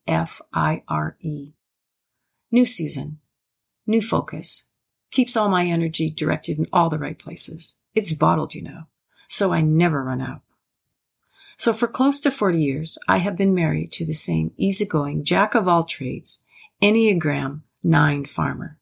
New 2.52 2.66
season, 2.66 3.20
new 3.86 4.02
focus, 4.02 4.68
keeps 5.12 5.38
all 5.38 5.50
my 5.50 5.66
energy 5.66 6.10
directed 6.10 6.58
in 6.58 6.66
all 6.74 6.90
the 6.90 6.98
right 7.00 7.20
places. 7.20 7.76
It's 7.94 8.14
bottled, 8.14 8.56
you 8.56 8.62
know, 8.62 8.84
so 9.28 9.52
I 9.54 9.62
never 9.62 10.04
run 10.04 10.22
out. 10.22 10.42
So 11.58 11.74
for 11.74 11.88
close 11.88 12.20
to 12.22 12.32
40 12.32 12.62
years, 12.62 12.98
I 13.08 13.18
have 13.18 13.38
been 13.38 13.56
married 13.56 13.92
to 13.94 14.06
the 14.06 14.14
same 14.14 14.52
easygoing 14.58 15.24
jack 15.24 15.56
of 15.56 15.68
all 15.68 15.84
trades, 15.84 16.40
Enneagram 16.82 17.62
9 17.84 18.26
farmer. 18.26 18.78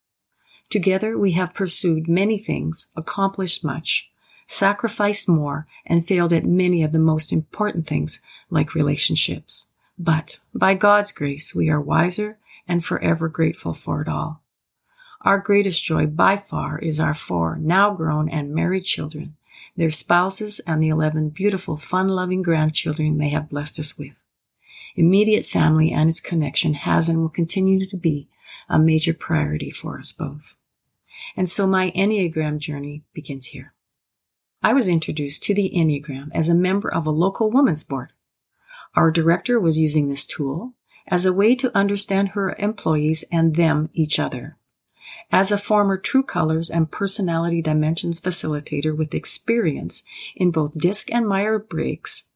Together 0.69 1.17
we 1.17 1.31
have 1.33 1.53
pursued 1.53 2.09
many 2.09 2.37
things, 2.37 2.87
accomplished 2.95 3.63
much, 3.63 4.09
sacrificed 4.47 5.29
more, 5.29 5.67
and 5.85 6.05
failed 6.05 6.33
at 6.33 6.45
many 6.45 6.83
of 6.83 6.91
the 6.91 6.99
most 6.99 7.31
important 7.31 7.85
things 7.85 8.21
like 8.49 8.73
relationships. 8.73 9.67
But 9.97 10.39
by 10.53 10.73
God's 10.73 11.11
grace, 11.11 11.53
we 11.53 11.69
are 11.69 11.79
wiser 11.79 12.39
and 12.67 12.83
forever 12.83 13.29
grateful 13.29 13.73
for 13.73 14.01
it 14.01 14.07
all. 14.07 14.41
Our 15.21 15.37
greatest 15.37 15.83
joy 15.83 16.07
by 16.07 16.37
far 16.37 16.79
is 16.79 16.99
our 16.99 17.13
four 17.13 17.57
now 17.57 17.93
grown 17.93 18.27
and 18.27 18.53
married 18.53 18.83
children 18.83 19.35
their 19.75 19.91
spouses, 19.91 20.59
and 20.67 20.81
the 20.81 20.89
11 20.89 21.29
beautiful, 21.29 21.75
fun 21.75 22.07
loving 22.09 22.41
grandchildren 22.41 23.17
they 23.17 23.29
have 23.29 23.49
blessed 23.49 23.79
us 23.79 23.97
with. 23.97 24.13
Immediate 24.95 25.45
family 25.45 25.91
and 25.91 26.09
its 26.09 26.19
connection 26.19 26.73
has 26.75 27.09
and 27.09 27.19
will 27.19 27.29
continue 27.29 27.85
to 27.85 27.97
be 27.97 28.27
a 28.69 28.77
major 28.77 29.13
priority 29.13 29.69
for 29.69 29.97
us 29.97 30.11
both. 30.11 30.55
And 31.35 31.49
so 31.49 31.65
my 31.65 31.91
Enneagram 31.91 32.59
journey 32.59 33.03
begins 33.13 33.47
here. 33.47 33.73
I 34.61 34.73
was 34.73 34.87
introduced 34.87 35.43
to 35.43 35.53
the 35.53 35.71
Enneagram 35.75 36.29
as 36.33 36.49
a 36.49 36.55
member 36.55 36.93
of 36.93 37.05
a 37.05 37.11
local 37.11 37.49
women's 37.49 37.83
board. 37.83 38.13
Our 38.95 39.11
director 39.11 39.59
was 39.59 39.79
using 39.79 40.07
this 40.07 40.25
tool 40.25 40.73
as 41.07 41.25
a 41.25 41.33
way 41.33 41.55
to 41.55 41.75
understand 41.75 42.29
her 42.29 42.55
employees 42.57 43.25
and 43.31 43.55
them 43.55 43.89
each 43.93 44.19
other. 44.19 44.57
As 45.33 45.51
a 45.51 45.57
former 45.57 45.97
True 45.97 46.21
Colors 46.21 46.69
and 46.69 46.91
Personality 46.91 47.59
Dimensions 47.59 48.21
facilitator 48.21 48.95
with 48.95 49.15
experience 49.15 50.03
in 50.35 50.51
both 50.51 50.79
DISC 50.79 51.11
and 51.11 51.27
Meyer 51.27 51.57
Briggs, 51.57 52.29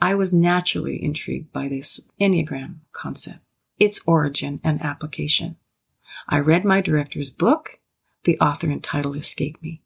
I 0.00 0.14
was 0.14 0.32
naturally 0.32 1.02
intrigued 1.02 1.52
by 1.52 1.66
this 1.66 1.98
Enneagram 2.20 2.82
concept, 2.92 3.40
its 3.80 4.00
origin 4.06 4.60
and 4.62 4.80
application. 4.80 5.56
I 6.28 6.38
read 6.38 6.64
my 6.64 6.80
director's 6.80 7.30
book, 7.30 7.80
the 8.22 8.38
author 8.38 8.70
and 8.70 8.82
title 8.82 9.16
escape 9.16 9.60
me, 9.60 9.82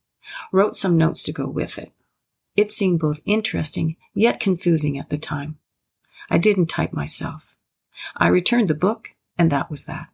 wrote 0.52 0.76
some 0.76 0.98
notes 0.98 1.22
to 1.22 1.32
go 1.32 1.48
with 1.48 1.78
it. 1.78 1.92
It 2.56 2.70
seemed 2.70 3.00
both 3.00 3.22
interesting 3.24 3.96
yet 4.12 4.38
confusing 4.38 4.98
at 4.98 5.08
the 5.08 5.16
time. 5.16 5.56
I 6.28 6.36
didn't 6.36 6.66
type 6.66 6.92
myself. 6.92 7.56
I 8.18 8.28
returned 8.28 8.68
the 8.68 8.74
book, 8.74 9.14
and 9.38 9.50
that 9.50 9.70
was 9.70 9.86
that. 9.86 10.08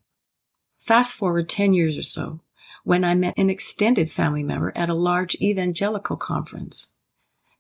Fast 0.81 1.15
forward 1.15 1.49
10 1.49 1.75
years 1.75 1.99
or 1.99 2.03
so, 2.03 2.41
when 2.85 3.05
I 3.05 3.15
met 3.15 3.37
an 3.37 3.51
extended 3.51 4.11
family 4.11 4.43
member 4.43 4.73
at 4.75 4.89
a 4.89 4.95
large 4.95 5.35
evangelical 5.37 6.17
conference, 6.17 6.93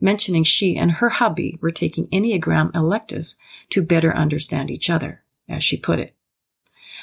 mentioning 0.01 0.43
she 0.43 0.77
and 0.77 0.91
her 0.93 1.11
hubby 1.11 1.59
were 1.61 1.71
taking 1.71 2.09
Enneagram 2.09 2.75
electives 2.75 3.37
to 3.69 3.83
better 3.83 4.17
understand 4.17 4.71
each 4.71 4.89
other, 4.89 5.23
as 5.47 5.63
she 5.63 5.77
put 5.77 5.99
it. 5.99 6.15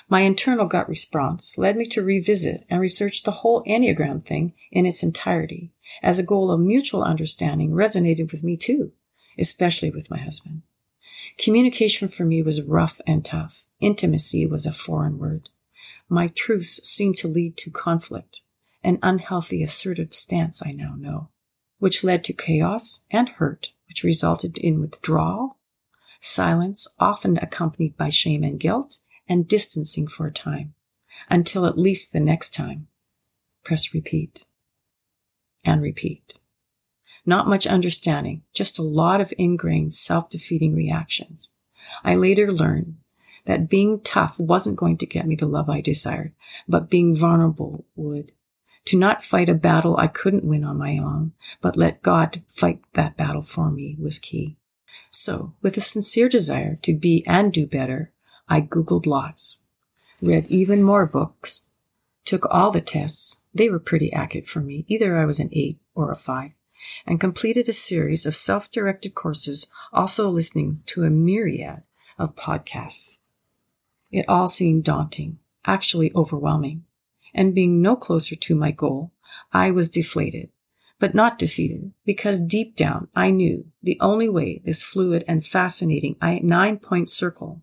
My 0.10 0.22
internal 0.22 0.66
gut 0.66 0.90
response 0.90 1.56
led 1.56 1.78
me 1.78 1.86
to 1.86 2.02
revisit 2.02 2.66
and 2.68 2.82
research 2.82 3.22
the 3.22 3.32
whole 3.32 3.64
Enneagram 3.66 4.26
thing 4.26 4.54
in 4.72 4.88
its 4.88 5.04
entirety, 5.04 5.72
as 6.02 6.18
a 6.18 6.24
goal 6.24 6.50
of 6.52 6.60
mutual 6.60 7.04
understanding 7.04 7.72
resonated 7.72 8.32
with 8.32 8.44
me 8.44 8.56
too, 8.58 8.92
especially 9.38 9.92
with 9.92 10.10
my 10.10 10.18
husband. 10.18 10.64
Communication 11.38 12.08
for 12.08 12.26
me 12.26 12.42
was 12.42 12.64
rough 12.64 13.00
and 13.06 13.24
tough. 13.24 13.68
Intimacy 13.80 14.48
was 14.48 14.66
a 14.66 14.72
foreign 14.72 15.20
word. 15.20 15.50
My 16.10 16.28
truths 16.28 16.80
seem 16.88 17.14
to 17.16 17.28
lead 17.28 17.58
to 17.58 17.72
conflict, 17.72 18.42
an 18.84 19.00
unhealthy 19.04 19.62
assertive 19.62 20.14
stance 20.14 20.66
I 20.66 20.72
now 20.72 20.96
know, 20.98 21.30
which 21.80 22.04
led 22.04 22.24
to 22.26 22.34
chaos 22.34 23.06
and 23.12 23.30
hurt, 23.30 23.74
which 23.88 24.04
resulted 24.04 24.58
in 24.58 24.80
withdrawal, 24.80 25.58
silence, 26.22 26.88
often 27.00 27.38
accompanied 27.38 27.98
by 27.98 28.10
shame 28.10 28.44
and 28.44 28.60
guilt, 28.60 29.00
and 29.28 29.48
distancing 29.48 30.08
for 30.08 30.28
a 30.28 30.32
time, 30.32 30.74
until 31.30 31.66
at 31.66 31.78
least 31.78 32.14
the 32.14 32.20
next 32.20 32.54
time. 32.54 32.88
Press 33.64 33.94
repeat. 33.94 34.46
And 35.66 35.82
repeat. 35.82 36.40
Not 37.26 37.50
much 37.50 37.68
understanding, 37.68 38.44
just 38.54 38.80
a 38.80 38.84
lot 38.84 39.20
of 39.20 39.34
ingrained 39.38 39.92
self-defeating 39.92 40.74
reactions. 40.74 41.52
I 42.04 42.16
later 42.16 42.54
learned 42.54 42.96
that 43.48 43.70
being 43.70 44.02
tough 44.02 44.40
wasn't 44.40 44.78
going 44.78 44.98
to 44.98 45.06
get 45.06 45.26
me 45.26 45.36
the 45.36 45.48
love 45.48 45.70
I 45.70 45.82
desired, 45.82 46.34
but 46.68 46.90
being 46.90 47.16
vulnerable 47.16 47.86
would. 47.96 48.34
To 48.86 48.98
not 48.98 49.24
fight 49.24 49.50
a 49.50 49.54
battle 49.54 49.98
I 49.98 50.08
couldn't 50.08 50.46
win 50.46 50.64
on 50.64 50.78
my 50.78 50.98
own, 50.98 51.34
but 51.62 51.76
let 51.76 52.02
God 52.02 52.44
fight 52.48 52.82
that 52.94 53.18
battle 53.18 53.42
for 53.42 53.72
me 53.72 53.98
was 54.00 54.20
key. 54.20 54.58
So, 55.10 55.54
with 55.62 55.76
a 55.78 55.82
sincere 55.82 56.30
desire 56.30 56.76
to 56.84 56.94
be 56.94 57.26
and 57.26 57.52
do 57.52 57.66
better, 57.66 58.12
I 58.48 58.62
Googled 58.62 59.06
lots, 59.06 59.62
read 60.22 60.46
even 60.48 60.84
more 60.84 61.06
books, 61.06 61.68
took 62.26 62.46
all 62.52 62.72
the 62.72 62.82
tests. 62.82 63.42
They 63.54 63.70
were 63.70 63.80
pretty 63.80 64.12
accurate 64.14 64.48
for 64.48 64.60
me. 64.60 64.86
Either 64.88 65.18
I 65.18 65.26
was 65.26 65.40
an 65.40 65.50
eight 65.52 65.80
or 65.96 66.12
a 66.12 66.16
five 66.16 66.52
and 67.06 67.20
completed 67.20 67.68
a 67.68 67.74
series 67.74 68.26
of 68.26 68.36
self-directed 68.36 69.16
courses, 69.16 69.68
also 69.92 70.30
listening 70.30 70.84
to 70.88 71.04
a 71.04 71.10
myriad 71.10 71.84
of 72.18 72.36
podcasts. 72.36 73.20
It 74.12 74.28
all 74.28 74.48
seemed 74.48 74.84
daunting, 74.84 75.40
actually 75.66 76.12
overwhelming. 76.16 76.86
And 77.34 77.54
being 77.54 77.82
no 77.82 77.96
closer 77.96 78.36
to 78.36 78.56
my 78.56 78.72
goal, 78.72 79.12
I 79.52 79.72
was 79.72 79.90
deflated, 79.90 80.50
but 81.00 81.14
not 81.14 81.38
defeated, 81.38 81.92
because 82.06 82.40
deep 82.40 82.76
down 82.76 83.10
I 83.16 83.30
knew 83.30 83.66
the 83.84 83.98
only 84.02 84.30
way 84.30 84.62
this 84.66 84.82
fluid 84.82 85.24
and 85.28 85.46
fascinating 85.46 86.16
nine 86.22 86.78
point 86.80 87.10
circle 87.10 87.62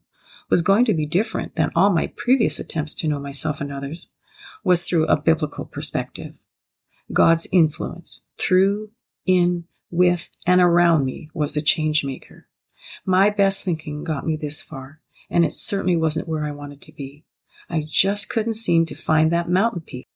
was 0.51 0.63
going 0.63 0.85
to 0.85 0.95
be 0.95 1.07
different 1.07 1.57
than 1.57 1.71
all 1.75 1.91
my 1.91 2.07
previous 2.07 2.59
attempts 2.59 2.95
to 2.95 3.09
know 3.09 3.19
myself 3.19 3.61
and 3.61 3.73
others 3.73 4.13
was 4.63 4.83
through 4.83 5.07
a 5.07 5.21
biblical 5.21 5.65
perspective. 5.65 6.35
God's 7.13 7.49
influence 7.53 8.23
through, 8.39 8.91
in, 9.27 9.65
with, 9.91 10.31
and 10.47 10.61
around 10.61 11.05
me 11.05 11.29
was 11.35 11.55
the 11.55 11.63
change 11.63 12.05
maker. 12.05 12.47
My 13.05 13.31
best 13.31 13.65
thinking 13.65 14.05
got 14.05 14.27
me 14.27 14.37
this 14.37 14.63
far, 14.63 15.01
and 15.31 15.45
it 15.45 15.53
certainly 15.53 15.97
wasn't 15.97 16.29
where 16.29 16.45
I 16.45 16.51
wanted 16.51 16.81
to 16.83 16.93
be. 16.93 17.25
I 17.69 17.83
just 17.87 18.29
couldn't 18.29 18.55
seem 18.55 18.87
to 18.87 18.95
find 18.95 19.33
that 19.33 19.49
mountain 19.49 19.81
peak 19.81 20.07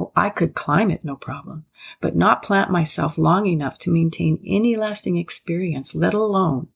Oh, 0.00 0.12
I 0.16 0.30
could 0.30 0.54
climb 0.54 0.90
it, 0.90 1.04
no 1.04 1.14
problem, 1.14 1.66
but 2.00 2.16
not 2.16 2.42
plant 2.42 2.70
myself 2.70 3.18
long 3.18 3.46
enough 3.46 3.78
to 3.80 3.90
maintain 3.90 4.40
any 4.46 4.74
lasting 4.74 5.18
experience, 5.18 5.94
let 5.94 6.14
alone 6.14 6.68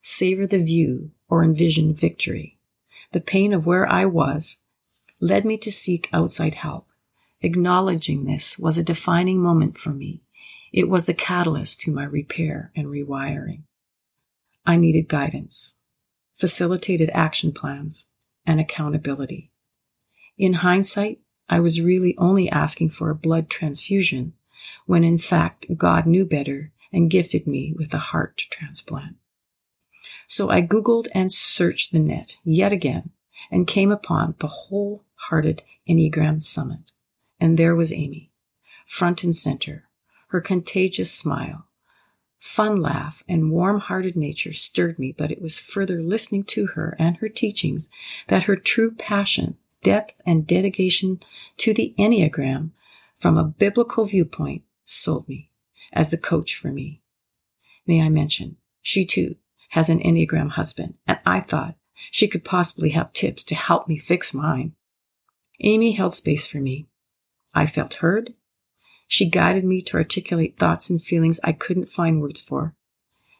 savor 0.00 0.46
the 0.46 0.62
view 0.62 1.10
or 1.28 1.42
envision 1.42 1.92
victory. 1.92 2.56
The 3.10 3.20
pain 3.20 3.52
of 3.52 3.66
where 3.66 3.90
I 3.90 4.04
was 4.04 4.58
led 5.18 5.44
me 5.44 5.58
to 5.58 5.72
seek 5.72 6.08
outside 6.12 6.54
help. 6.54 6.86
Acknowledging 7.40 8.26
this 8.26 8.56
was 8.60 8.78
a 8.78 8.84
defining 8.84 9.42
moment 9.42 9.76
for 9.76 9.90
me. 9.90 10.22
It 10.72 10.88
was 10.88 11.06
the 11.06 11.14
catalyst 11.14 11.80
to 11.80 11.90
my 11.90 12.04
repair 12.04 12.70
and 12.76 12.86
rewiring. 12.86 13.62
I 14.64 14.76
needed 14.76 15.08
guidance, 15.08 15.74
facilitated 16.38 17.10
action 17.12 17.50
plans, 17.50 18.06
and 18.46 18.60
accountability. 18.60 19.50
In 20.38 20.54
hindsight, 20.54 21.18
I 21.48 21.58
was 21.58 21.82
really 21.82 22.14
only 22.16 22.48
asking 22.48 22.90
for 22.90 23.10
a 23.10 23.14
blood 23.14 23.50
transfusion 23.50 24.34
when 24.86 25.02
in 25.02 25.18
fact 25.18 25.66
God 25.76 26.06
knew 26.06 26.24
better 26.24 26.70
and 26.92 27.10
gifted 27.10 27.46
me 27.46 27.74
with 27.76 27.92
a 27.92 27.98
heart 27.98 28.42
transplant. 28.50 29.16
So 30.28 30.48
I 30.48 30.62
Googled 30.62 31.08
and 31.12 31.32
searched 31.32 31.90
the 31.90 31.98
net 31.98 32.38
yet 32.44 32.72
again 32.72 33.10
and 33.50 33.66
came 33.66 33.90
upon 33.90 34.36
the 34.38 34.46
wholehearted 34.46 35.64
Enneagram 35.88 36.42
Summit. 36.42 36.92
And 37.40 37.58
there 37.58 37.74
was 37.74 37.92
Amy, 37.92 38.30
front 38.86 39.24
and 39.24 39.34
center, 39.34 39.88
her 40.28 40.40
contagious 40.40 41.12
smile. 41.12 41.67
Fun 42.38 42.76
laugh 42.76 43.22
and 43.28 43.50
warm 43.50 43.80
hearted 43.80 44.16
nature 44.16 44.52
stirred 44.52 44.98
me, 44.98 45.12
but 45.16 45.30
it 45.30 45.42
was 45.42 45.58
further 45.58 46.02
listening 46.02 46.44
to 46.44 46.66
her 46.68 46.96
and 46.98 47.16
her 47.16 47.28
teachings 47.28 47.90
that 48.28 48.44
her 48.44 48.56
true 48.56 48.92
passion 48.92 49.56
depth 49.82 50.14
and 50.26 50.46
dedication 50.46 51.20
to 51.56 51.72
the 51.72 51.94
Enneagram 51.98 52.70
from 53.18 53.36
a 53.36 53.44
biblical 53.44 54.04
viewpoint 54.04 54.62
sold 54.84 55.28
me 55.28 55.50
as 55.92 56.10
the 56.10 56.18
coach 56.18 56.54
for 56.54 56.68
me. 56.68 57.00
May 57.86 58.02
I 58.02 58.08
mention, 58.08 58.56
she 58.82 59.04
too 59.04 59.36
has 59.70 59.88
an 59.88 60.00
Enneagram 60.00 60.50
husband, 60.50 60.94
and 61.06 61.18
I 61.26 61.40
thought 61.40 61.76
she 62.10 62.28
could 62.28 62.44
possibly 62.44 62.90
have 62.90 63.12
tips 63.12 63.44
to 63.44 63.54
help 63.54 63.88
me 63.88 63.98
fix 63.98 64.32
mine. 64.32 64.74
Amy 65.60 65.92
held 65.92 66.14
space 66.14 66.46
for 66.46 66.58
me. 66.58 66.86
I 67.52 67.66
felt 67.66 67.94
heard. 67.94 68.34
She 69.08 69.28
guided 69.28 69.64
me 69.64 69.80
to 69.80 69.96
articulate 69.96 70.56
thoughts 70.56 70.88
and 70.90 71.02
feelings 71.02 71.40
I 71.42 71.52
couldn't 71.52 71.88
find 71.88 72.20
words 72.20 72.40
for. 72.40 72.74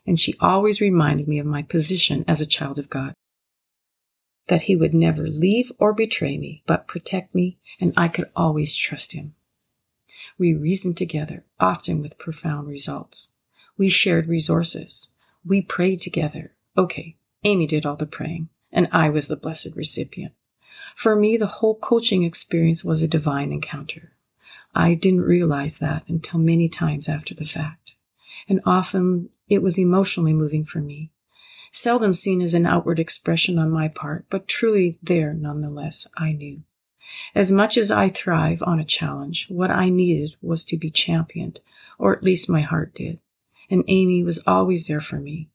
And 0.06 0.18
she 0.18 0.34
always 0.40 0.80
reminded 0.80 1.28
me 1.28 1.38
of 1.38 1.46
my 1.46 1.62
position 1.62 2.24
as 2.26 2.40
a 2.40 2.46
child 2.46 2.78
of 2.78 2.90
God 2.90 3.14
that 4.48 4.62
he 4.62 4.74
would 4.74 4.94
never 4.94 5.28
leave 5.28 5.70
or 5.78 5.92
betray 5.92 6.36
me, 6.36 6.62
but 6.66 6.88
protect 6.88 7.34
me, 7.34 7.58
and 7.80 7.92
I 7.96 8.08
could 8.08 8.30
always 8.34 8.74
trust 8.74 9.12
him. 9.12 9.34
We 10.38 10.54
reasoned 10.54 10.96
together, 10.96 11.44
often 11.60 12.00
with 12.00 12.18
profound 12.18 12.66
results. 12.66 13.28
We 13.76 13.88
shared 13.88 14.26
resources. 14.26 15.10
We 15.44 15.62
prayed 15.62 16.00
together. 16.00 16.52
Okay, 16.76 17.16
Amy 17.44 17.66
did 17.66 17.86
all 17.86 17.96
the 17.96 18.06
praying, 18.06 18.48
and 18.72 18.88
I 18.90 19.10
was 19.10 19.28
the 19.28 19.36
blessed 19.36 19.76
recipient. 19.76 20.32
For 20.96 21.14
me, 21.14 21.36
the 21.36 21.46
whole 21.46 21.76
coaching 21.76 22.22
experience 22.22 22.84
was 22.84 23.02
a 23.02 23.08
divine 23.08 23.52
encounter. 23.52 24.12
I 24.74 24.94
didn't 24.94 25.22
realize 25.22 25.78
that 25.78 26.04
until 26.08 26.40
many 26.40 26.68
times 26.68 27.08
after 27.08 27.34
the 27.34 27.44
fact. 27.44 27.96
And 28.48 28.60
often 28.64 29.30
it 29.48 29.62
was 29.62 29.78
emotionally 29.78 30.32
moving 30.32 30.64
for 30.64 30.80
me 30.80 31.10
seldom 31.72 32.12
seen 32.12 32.40
as 32.42 32.54
an 32.54 32.66
outward 32.66 32.98
expression 32.98 33.58
on 33.58 33.70
my 33.70 33.88
part, 33.88 34.26
but 34.30 34.48
truly 34.48 34.98
there 35.02 35.32
nonetheless, 35.32 36.06
I 36.16 36.32
knew. 36.32 36.62
As 37.34 37.50
much 37.52 37.76
as 37.76 37.90
I 37.90 38.08
thrive 38.08 38.62
on 38.62 38.78
a 38.78 38.84
challenge, 38.84 39.46
what 39.48 39.70
I 39.70 39.88
needed 39.88 40.36
was 40.42 40.64
to 40.66 40.76
be 40.76 40.90
championed, 40.90 41.60
or 41.98 42.14
at 42.14 42.22
least 42.22 42.50
my 42.50 42.60
heart 42.60 42.94
did. 42.94 43.18
And 43.70 43.84
Amy 43.86 44.22
was 44.24 44.42
always 44.46 44.86
there 44.86 45.00
for 45.00 45.18
me. 45.18 45.48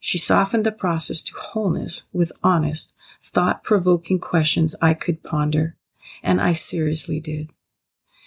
She 0.00 0.18
softened 0.18 0.64
the 0.64 0.72
process 0.72 1.22
to 1.24 1.34
wholeness 1.38 2.04
with 2.12 2.32
honest, 2.42 2.94
thought 3.22 3.64
provoking 3.64 4.18
questions 4.18 4.76
I 4.82 4.94
could 4.94 5.22
ponder, 5.22 5.76
and 6.22 6.40
I 6.40 6.52
seriously 6.52 7.20
did. 7.20 7.50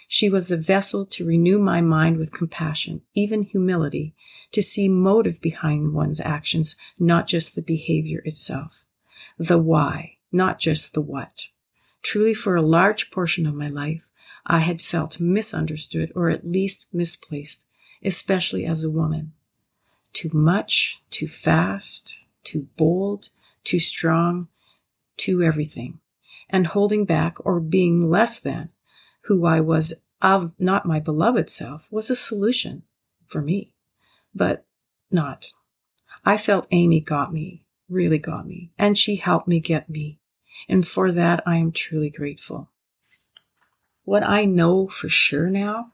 She 0.08 0.30
was 0.30 0.48
the 0.48 0.58
vessel 0.58 1.06
to 1.06 1.26
renew 1.26 1.60
my 1.60 1.82
mind 1.82 2.18
with 2.18 2.32
compassion, 2.32 3.02
even 3.14 3.44
humility, 3.44 4.16
to 4.54 4.62
see 4.62 4.88
motive 4.88 5.42
behind 5.42 5.94
one's 5.94 6.22
actions, 6.22 6.78
not 6.98 7.28
just 7.28 7.56
the 7.56 7.62
behavior 7.62 8.22
itself. 8.24 8.86
The 9.38 9.58
why, 9.58 10.18
not 10.32 10.60
just 10.60 10.94
the 10.94 11.02
what. 11.02 11.50
Truly, 12.02 12.34
for 12.34 12.56
a 12.56 12.62
large 12.62 13.12
portion 13.12 13.46
of 13.46 13.54
my 13.54 13.68
life, 13.68 14.08
I 14.46 14.60
had 14.60 14.82
felt 14.82 15.20
misunderstood 15.20 16.14
or 16.16 16.30
at 16.30 16.48
least 16.48 16.88
misplaced, 16.94 17.66
especially 18.02 18.66
as 18.66 18.86
a 18.86 18.90
woman. 18.90 19.34
Too 20.14 20.30
much, 20.32 21.02
too 21.10 21.28
fast, 21.28 22.26
too 22.46 22.68
bold, 22.78 23.28
too 23.66 23.80
strong, 23.80 24.48
too 25.18 25.44
everything. 25.44 26.00
And 26.50 26.66
holding 26.66 27.04
back 27.04 27.46
or 27.46 27.60
being 27.60 28.10
less 28.10 28.40
than 28.40 28.70
who 29.28 29.46
I 29.46 29.60
was 29.60 30.02
of 30.22 30.52
not 30.58 30.86
my 30.86 31.00
beloved 31.00 31.50
self 31.50 31.88
was 31.92 32.10
a 32.10 32.16
solution 32.16 32.84
for 33.28 33.42
me, 33.42 33.74
but 34.34 34.66
not. 35.12 35.52
I 36.26 36.38
felt 36.38 36.68
Amy 36.72 37.02
got 37.02 37.32
me, 37.32 37.66
really 37.90 38.18
got 38.18 38.48
me, 38.48 38.72
and 38.78 38.98
she 38.98 39.18
helped 39.18 39.48
me 39.48 39.60
get 39.60 39.90
me. 39.90 40.20
And 40.68 40.88
for 40.88 41.12
that, 41.12 41.44
I 41.46 41.58
am 41.58 41.72
truly 41.72 42.10
grateful. 42.10 42.72
What 44.04 44.24
I 44.24 44.46
know 44.46 44.88
for 44.88 45.10
sure 45.10 45.50
now 45.50 45.92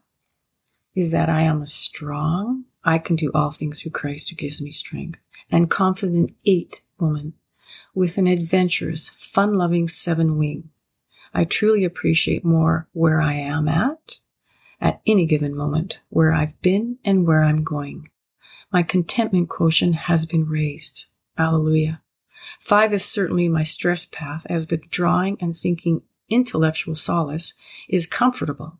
is 0.96 1.12
that 1.12 1.30
I 1.30 1.42
am 1.42 1.62
a 1.62 1.68
strong, 1.68 2.66
I 2.84 3.00
can 3.00 3.16
do 3.16 3.32
all 3.34 3.50
things 3.50 3.82
through 3.82 3.92
Christ 3.92 4.30
who 4.30 4.36
gives 4.36 4.62
me 4.62 4.70
strength, 4.70 5.20
and 5.52 5.70
confident 5.70 6.36
eight 6.46 6.82
woman 7.00 7.34
with 7.96 8.18
an 8.18 8.28
adventurous, 8.28 9.10
fun 9.10 9.54
loving 9.54 9.88
seven 9.88 10.38
wing 10.38 10.70
I 11.34 11.46
truly 11.46 11.84
appreciate 11.84 12.46
more 12.46 12.88
where 12.94 13.20
I 13.20 13.34
am 13.34 13.68
at, 13.68 14.20
at 14.80 15.02
any 15.08 15.26
given 15.26 15.56
moment, 15.56 16.00
where 16.10 16.34
I've 16.34 16.60
been 16.62 16.98
and 17.04 17.26
where 17.26 17.44
I'm 17.44 17.64
going. 17.64 18.10
My 18.72 18.84
contentment 18.84 19.50
quotient 19.50 19.96
has 19.96 20.26
been 20.26 20.48
raised. 20.48 21.08
Hallelujah. 21.38 22.02
Five 22.60 22.94
is 22.94 23.04
certainly 23.04 23.48
my 23.48 23.64
stress 23.64 24.06
path 24.06 24.46
as 24.50 24.70
withdrawing 24.70 25.38
and 25.40 25.56
seeking 25.56 26.02
intellectual 26.30 26.96
solace 26.96 27.54
is 27.88 28.08
comfortable. 28.08 28.80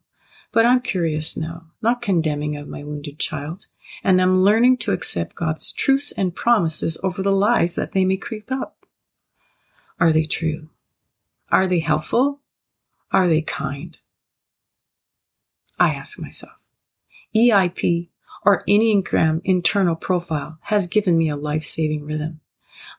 But 0.52 0.66
I'm 0.66 0.80
curious 0.80 1.36
now, 1.36 1.66
not 1.82 2.02
condemning 2.02 2.56
of 2.56 2.68
my 2.68 2.84
wounded 2.84 3.18
child, 3.18 3.66
and 4.02 4.20
I'm 4.20 4.42
learning 4.42 4.78
to 4.78 4.92
accept 4.92 5.34
God's 5.34 5.72
truths 5.72 6.12
and 6.12 6.34
promises 6.34 6.98
over 7.02 7.22
the 7.22 7.32
lies 7.32 7.74
that 7.74 7.92
they 7.92 8.04
may 8.04 8.16
creep 8.16 8.50
up. 8.52 8.86
Are 9.98 10.12
they 10.12 10.24
true? 10.24 10.68
Are 11.50 11.66
they 11.66 11.80
helpful? 11.80 12.40
Are 13.14 13.28
they 13.28 13.42
kind? 13.42 13.96
I 15.78 15.94
ask 15.94 16.18
myself. 16.18 16.54
EIP 17.32 18.08
or 18.44 18.64
Enneagram 18.68 19.40
internal 19.44 19.94
profile 19.94 20.58
has 20.62 20.88
given 20.88 21.16
me 21.16 21.28
a 21.28 21.36
life 21.36 21.62
saving 21.62 22.04
rhythm. 22.06 22.40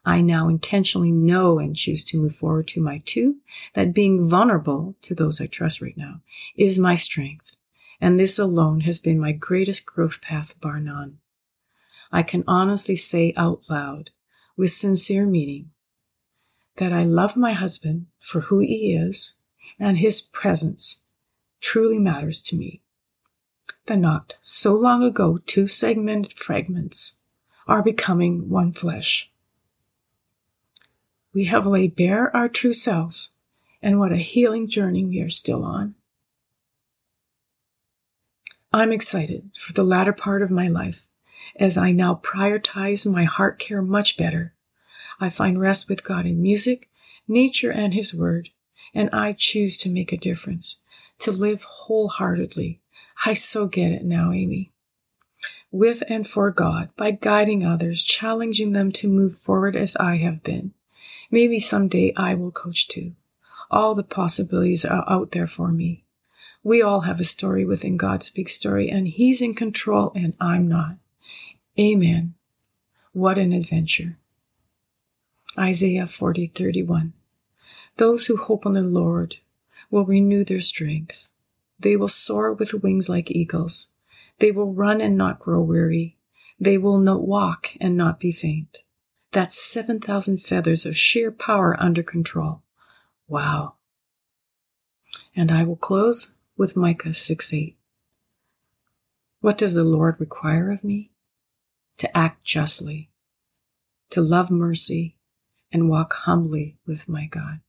I 0.05 0.21
now 0.21 0.47
intentionally 0.47 1.11
know 1.11 1.59
and 1.59 1.75
choose 1.75 2.05
to 2.05 2.17
move 2.17 2.33
forward 2.33 2.69
to 2.69 2.81
my 2.81 3.01
two, 3.05 3.39
that 3.73 3.93
being 3.93 4.25
vulnerable 4.25 4.95
to 5.01 5.13
those 5.13 5.41
I 5.41 5.47
trust 5.47 5.81
right 5.81 5.97
now 5.97 6.21
is 6.55 6.79
my 6.79 6.95
strength. 6.95 7.57
And 7.99 8.17
this 8.17 8.39
alone 8.39 8.81
has 8.81 8.99
been 9.01 9.19
my 9.19 9.33
greatest 9.33 9.85
growth 9.85 10.21
path, 10.21 10.57
bar 10.61 10.79
none. 10.79 11.17
I 12.09 12.23
can 12.23 12.45
honestly 12.47 12.95
say 12.95 13.33
out 13.35 13.69
loud, 13.69 14.11
with 14.55 14.71
sincere 14.71 15.25
meaning, 15.25 15.71
that 16.77 16.93
I 16.93 17.03
love 17.03 17.35
my 17.35 17.51
husband 17.51 18.05
for 18.21 18.39
who 18.41 18.59
he 18.59 18.95
is 18.95 19.35
and 19.79 19.97
his 19.97 20.21
presence 20.21 21.01
truly 21.61 21.99
matters 21.99 22.41
to 22.43 22.55
me. 22.55 22.81
The 23.85 23.97
not 23.97 24.37
so 24.41 24.73
long 24.73 25.03
ago 25.03 25.37
two 25.45 25.67
segmented 25.67 26.33
fragments 26.33 27.17
are 27.67 27.83
becoming 27.83 28.49
one 28.49 28.73
flesh. 28.73 29.31
We 31.33 31.45
have 31.45 31.65
laid 31.65 31.95
bare 31.95 32.35
our 32.35 32.47
true 32.47 32.73
selves, 32.73 33.31
and 33.81 33.99
what 33.99 34.11
a 34.11 34.17
healing 34.17 34.67
journey 34.67 35.03
we 35.03 35.21
are 35.21 35.29
still 35.29 35.63
on. 35.63 35.95
I'm 38.71 38.91
excited 38.91 39.51
for 39.57 39.73
the 39.73 39.83
latter 39.83 40.13
part 40.13 40.41
of 40.41 40.51
my 40.51 40.67
life 40.67 41.07
as 41.55 41.77
I 41.77 41.91
now 41.91 42.19
prioritize 42.23 43.09
my 43.09 43.23
heart 43.23 43.59
care 43.59 43.81
much 43.81 44.17
better. 44.17 44.53
I 45.19 45.29
find 45.29 45.59
rest 45.59 45.87
with 45.87 46.03
God 46.03 46.25
in 46.25 46.41
music, 46.41 46.89
nature, 47.27 47.71
and 47.71 47.93
His 47.93 48.13
Word, 48.13 48.49
and 48.95 49.09
I 49.11 49.33
choose 49.33 49.77
to 49.79 49.91
make 49.91 50.11
a 50.11 50.17
difference, 50.17 50.79
to 51.19 51.31
live 51.31 51.63
wholeheartedly. 51.63 52.79
I 53.25 53.33
so 53.33 53.67
get 53.67 53.91
it 53.91 54.05
now, 54.05 54.31
Amy. 54.31 54.71
With 55.71 56.03
and 56.07 56.25
for 56.25 56.49
God, 56.51 56.89
by 56.95 57.11
guiding 57.11 57.65
others, 57.65 58.01
challenging 58.01 58.71
them 58.71 58.93
to 58.93 59.09
move 59.09 59.35
forward 59.35 59.75
as 59.75 59.97
I 59.97 60.15
have 60.17 60.41
been. 60.41 60.73
Maybe 61.29 61.59
someday 61.59 62.13
I 62.15 62.33
will 62.33 62.51
coach 62.51 62.87
too. 62.87 63.13
All 63.69 63.93
the 63.93 64.03
possibilities 64.03 64.85
are 64.85 65.03
out 65.09 65.31
there 65.31 65.47
for 65.47 65.67
me. 65.67 66.05
We 66.63 66.81
all 66.81 67.01
have 67.01 67.19
a 67.19 67.25
story 67.25 67.65
within 67.65 67.97
God's 67.97 68.29
big 68.29 68.47
story, 68.47 68.89
and 68.89 69.07
He's 69.07 69.41
in 69.41 69.53
control, 69.53 70.11
and 70.15 70.33
I'm 70.39 70.67
not. 70.67 70.95
Amen. 71.77 72.35
What 73.11 73.37
an 73.37 73.51
adventure. 73.51 74.17
Isaiah 75.59 76.05
40 76.05 76.47
31. 76.47 77.13
Those 77.97 78.25
who 78.25 78.37
hope 78.37 78.65
on 78.65 78.73
the 78.73 78.81
Lord 78.81 79.37
will 79.89 80.05
renew 80.05 80.43
their 80.43 80.59
strength. 80.59 81.31
They 81.79 81.95
will 81.95 82.07
soar 82.07 82.53
with 82.53 82.73
wings 82.73 83.07
like 83.07 83.31
eagles. 83.31 83.89
They 84.39 84.51
will 84.51 84.73
run 84.73 84.99
and 84.99 85.17
not 85.17 85.39
grow 85.39 85.61
weary. 85.61 86.17
They 86.59 86.77
will 86.77 86.99
not 86.99 87.25
walk 87.25 87.69
and 87.79 87.95
not 87.95 88.19
be 88.19 88.31
faint. 88.31 88.83
That's 89.31 89.59
7,000 89.61 90.41
feathers 90.41 90.85
of 90.85 90.95
sheer 90.95 91.31
power 91.31 91.75
under 91.79 92.03
control. 92.03 92.61
Wow. 93.27 93.75
And 95.35 95.51
I 95.51 95.63
will 95.63 95.75
close 95.75 96.35
with 96.57 96.77
Micah 96.77 97.13
6 97.13 97.53
8. 97.53 97.77
What 99.41 99.57
does 99.57 99.73
the 99.73 99.83
Lord 99.83 100.19
require 100.19 100.71
of 100.71 100.83
me? 100.83 101.11
To 101.99 102.17
act 102.17 102.43
justly, 102.43 103.09
to 104.09 104.21
love 104.21 104.51
mercy, 104.51 105.17
and 105.71 105.89
walk 105.89 106.13
humbly 106.13 106.77
with 106.85 107.07
my 107.07 107.25
God. 107.25 107.59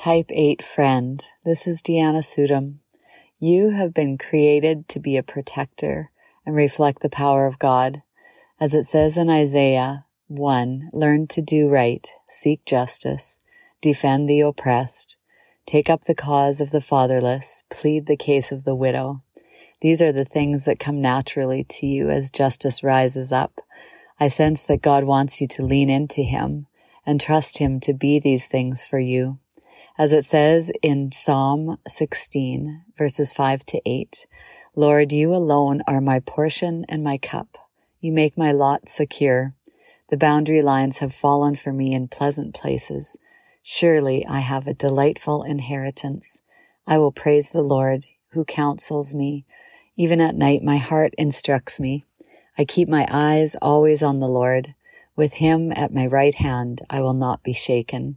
Type 0.00 0.30
8 0.30 0.64
friend, 0.64 1.22
this 1.44 1.66
is 1.66 1.82
Deanna 1.82 2.22
Sudum. 2.24 2.76
You 3.38 3.72
have 3.72 3.92
been 3.92 4.16
created 4.16 4.88
to 4.88 4.98
be 4.98 5.18
a 5.18 5.22
protector 5.22 6.10
and 6.46 6.56
reflect 6.56 7.02
the 7.02 7.10
power 7.10 7.44
of 7.44 7.58
God. 7.58 8.00
As 8.58 8.72
it 8.72 8.84
says 8.84 9.18
in 9.18 9.28
Isaiah 9.28 10.06
1, 10.28 10.88
learn 10.94 11.26
to 11.26 11.42
do 11.42 11.68
right, 11.68 12.08
seek 12.30 12.64
justice, 12.64 13.38
defend 13.82 14.26
the 14.26 14.40
oppressed, 14.40 15.18
take 15.66 15.90
up 15.90 16.06
the 16.06 16.14
cause 16.14 16.62
of 16.62 16.70
the 16.70 16.80
fatherless, 16.80 17.62
plead 17.68 18.06
the 18.06 18.16
case 18.16 18.50
of 18.50 18.64
the 18.64 18.74
widow. 18.74 19.22
These 19.82 20.00
are 20.00 20.12
the 20.12 20.24
things 20.24 20.64
that 20.64 20.78
come 20.78 21.02
naturally 21.02 21.62
to 21.64 21.86
you 21.86 22.08
as 22.08 22.30
justice 22.30 22.82
rises 22.82 23.32
up. 23.32 23.60
I 24.18 24.28
sense 24.28 24.64
that 24.64 24.80
God 24.80 25.04
wants 25.04 25.42
you 25.42 25.48
to 25.48 25.62
lean 25.62 25.90
into 25.90 26.22
Him 26.22 26.68
and 27.04 27.20
trust 27.20 27.58
Him 27.58 27.80
to 27.80 27.92
be 27.92 28.18
these 28.18 28.48
things 28.48 28.82
for 28.82 28.98
you. 28.98 29.38
As 30.00 30.14
it 30.14 30.24
says 30.24 30.72
in 30.82 31.12
Psalm 31.12 31.76
16, 31.86 32.84
verses 32.96 33.32
5 33.32 33.66
to 33.66 33.82
8, 33.84 34.26
Lord, 34.74 35.12
you 35.12 35.34
alone 35.34 35.82
are 35.86 36.00
my 36.00 36.20
portion 36.20 36.86
and 36.88 37.04
my 37.04 37.18
cup. 37.18 37.58
You 38.00 38.10
make 38.10 38.38
my 38.38 38.50
lot 38.50 38.88
secure. 38.88 39.54
The 40.08 40.16
boundary 40.16 40.62
lines 40.62 40.98
have 40.98 41.12
fallen 41.12 41.54
for 41.54 41.70
me 41.70 41.92
in 41.92 42.08
pleasant 42.08 42.54
places. 42.54 43.18
Surely 43.62 44.24
I 44.24 44.38
have 44.38 44.66
a 44.66 44.72
delightful 44.72 45.42
inheritance. 45.42 46.40
I 46.86 46.96
will 46.96 47.12
praise 47.12 47.50
the 47.50 47.60
Lord 47.60 48.06
who 48.30 48.46
counsels 48.46 49.14
me. 49.14 49.44
Even 49.96 50.22
at 50.22 50.34
night, 50.34 50.62
my 50.62 50.78
heart 50.78 51.12
instructs 51.18 51.78
me. 51.78 52.06
I 52.56 52.64
keep 52.64 52.88
my 52.88 53.06
eyes 53.10 53.54
always 53.60 54.02
on 54.02 54.20
the 54.20 54.28
Lord. 54.28 54.74
With 55.14 55.34
him 55.34 55.70
at 55.76 55.92
my 55.92 56.06
right 56.06 56.36
hand, 56.36 56.80
I 56.88 57.02
will 57.02 57.12
not 57.12 57.42
be 57.42 57.52
shaken. 57.52 58.16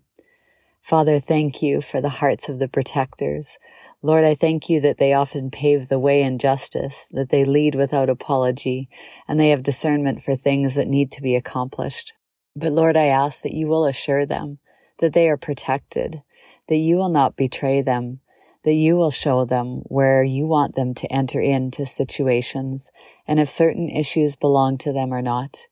Father, 0.84 1.19
thank 1.19 1.62
you 1.62 1.82
for 1.82 2.02
the 2.02 2.10
hearts 2.10 2.50
of 2.50 2.60
the 2.60 2.67
protectors. 2.67 3.58
Lord, 4.02 4.26
I 4.26 4.36
thank 4.36 4.69
you 4.69 4.82
that 4.82 4.98
they 4.98 5.13
often 5.13 5.50
pave 5.50 5.88
the 5.88 5.98
way 5.98 6.22
in 6.22 6.38
justice, 6.38 7.08
that 7.12 7.30
they 7.30 7.46
lead 7.46 7.74
without 7.74 8.10
apology, 8.10 8.89
and 9.26 9.39
they 9.39 9.50
have 9.50 9.63
discernment 9.63 10.22
for 10.22 10.36
things 10.36 10.76
that 10.76 10.89
need 10.89 11.10
to 11.13 11.22
be 11.22 11.36
accomplished. 11.36 12.13
But 12.54 12.74
Lord, 12.74 12.98
I 12.98 13.06
ask 13.06 13.43
that 13.43 13.54
you 13.54 13.67
will 13.67 13.86
assure 13.86 14.26
them 14.26 14.60
that 15.00 15.13
they 15.13 15.30
are 15.30 15.38
protected, 15.38 16.22
that 16.67 16.78
you 16.78 16.98
will 16.98 17.10
not 17.10 17.38
betray 17.38 17.82
them, 17.82 18.19
that 18.65 18.74
you 18.74 18.98
will 18.98 19.12
show 19.12 19.46
them 19.46 19.84
where 19.86 20.24
you 20.24 20.46
want 20.46 20.76
them 20.76 20.93
to 20.96 21.12
enter 21.12 21.39
into 21.39 21.86
situations, 21.86 22.91
and 23.26 23.39
if 23.39 23.50
certain 23.50 23.89
issues 23.89 24.36
belong 24.36 24.78
to 24.80 24.91
them 24.91 25.13
or 25.13 25.22
not. 25.22 25.69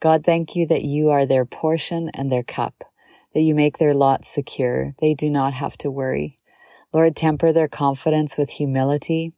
God, 0.00 0.24
thank 0.24 0.56
you 0.56 0.66
that 0.68 0.84
you 0.84 1.10
are 1.10 1.26
their 1.26 1.44
portion 1.44 2.10
and 2.14 2.32
their 2.32 2.42
cup, 2.42 2.84
that 3.34 3.42
you 3.42 3.54
make 3.54 3.78
their 3.78 3.94
lot 3.94 4.24
secure. 4.24 4.94
They 5.00 5.12
do 5.14 5.28
not 5.28 5.54
have 5.54 5.76
to 5.78 5.90
worry. 5.90 6.36
Lord, 6.92 7.16
temper 7.16 7.52
their 7.52 7.68
confidence 7.68 8.38
with 8.38 8.50
humility, 8.50 9.32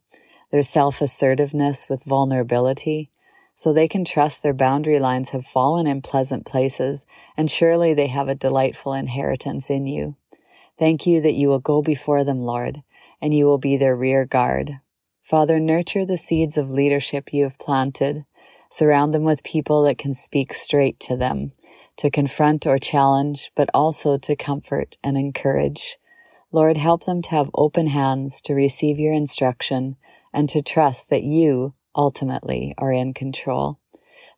their 0.51 0.63
self-assertiveness 0.63 1.87
with 1.89 2.03
vulnerability, 2.03 3.09
so 3.55 3.73
they 3.73 3.87
can 3.87 4.05
trust 4.05 4.43
their 4.43 4.53
boundary 4.53 4.99
lines 4.99 5.31
have 5.31 5.45
fallen 5.45 5.87
in 5.87 6.03
pleasant 6.03 6.45
places, 6.45 7.07
and 7.35 7.49
surely 7.49 7.95
they 7.95 8.07
have 8.07 8.27
a 8.29 8.35
delightful 8.35 8.93
inheritance 8.93 9.69
in 9.69 9.87
you. 9.87 10.15
Thank 10.77 11.07
you 11.07 11.19
that 11.21 11.33
you 11.33 11.47
will 11.47 11.59
go 11.59 11.81
before 11.81 12.23
them, 12.23 12.41
Lord, 12.41 12.83
and 13.19 13.33
you 13.33 13.45
will 13.45 13.57
be 13.57 13.75
their 13.75 13.97
rear 13.97 14.25
guard. 14.25 14.79
Father, 15.23 15.59
nurture 15.59 16.05
the 16.05 16.17
seeds 16.17 16.55
of 16.55 16.69
leadership 16.69 17.33
you 17.33 17.43
have 17.43 17.57
planted. 17.57 18.25
Surround 18.69 19.13
them 19.13 19.23
with 19.23 19.43
people 19.43 19.83
that 19.83 19.97
can 19.97 20.13
speak 20.13 20.53
straight 20.53 20.99
to 20.99 21.17
them, 21.17 21.53
to 21.97 22.09
confront 22.09 22.65
or 22.65 22.77
challenge, 22.77 23.51
but 23.55 23.69
also 23.73 24.17
to 24.17 24.35
comfort 24.35 24.97
and 25.03 25.17
encourage. 25.17 25.97
Lord, 26.51 26.77
help 26.77 27.03
them 27.05 27.21
to 27.23 27.29
have 27.31 27.49
open 27.53 27.87
hands 27.87 28.41
to 28.41 28.53
receive 28.53 28.99
your 28.99 29.13
instruction 29.13 29.97
and 30.33 30.47
to 30.49 30.61
trust 30.61 31.09
that 31.09 31.23
you 31.23 31.73
ultimately 31.95 32.73
are 32.77 32.91
in 32.91 33.13
control, 33.13 33.79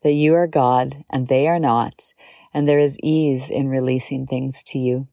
that 0.03 0.13
you 0.13 0.33
are 0.33 0.47
God 0.47 1.03
and 1.09 1.27
they 1.27 1.47
are 1.47 1.59
not, 1.59 2.13
and 2.53 2.67
there 2.67 2.79
is 2.79 2.97
ease 3.03 3.49
in 3.49 3.67
releasing 3.67 4.25
things 4.25 4.63
to 4.63 4.79
you. 4.79 5.07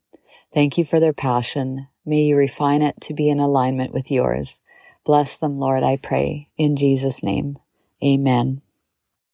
Thank 0.54 0.78
you 0.78 0.85
for 0.85 1.00
their 1.00 1.12
passion. 1.12 1.88
May 2.04 2.22
you 2.22 2.37
refine 2.37 2.82
it 2.82 3.00
to 3.02 3.14
be 3.14 3.28
in 3.28 3.40
alignment 3.40 3.92
with 3.92 4.11
yours. 4.11 4.61
Bless 5.04 5.37
them, 5.37 5.59
Lord, 5.59 5.82
I 5.82 5.96
pray. 5.96 6.48
In 6.56 6.76
Jesus' 6.76 7.22
name, 7.22 7.59
amen. 8.02 8.62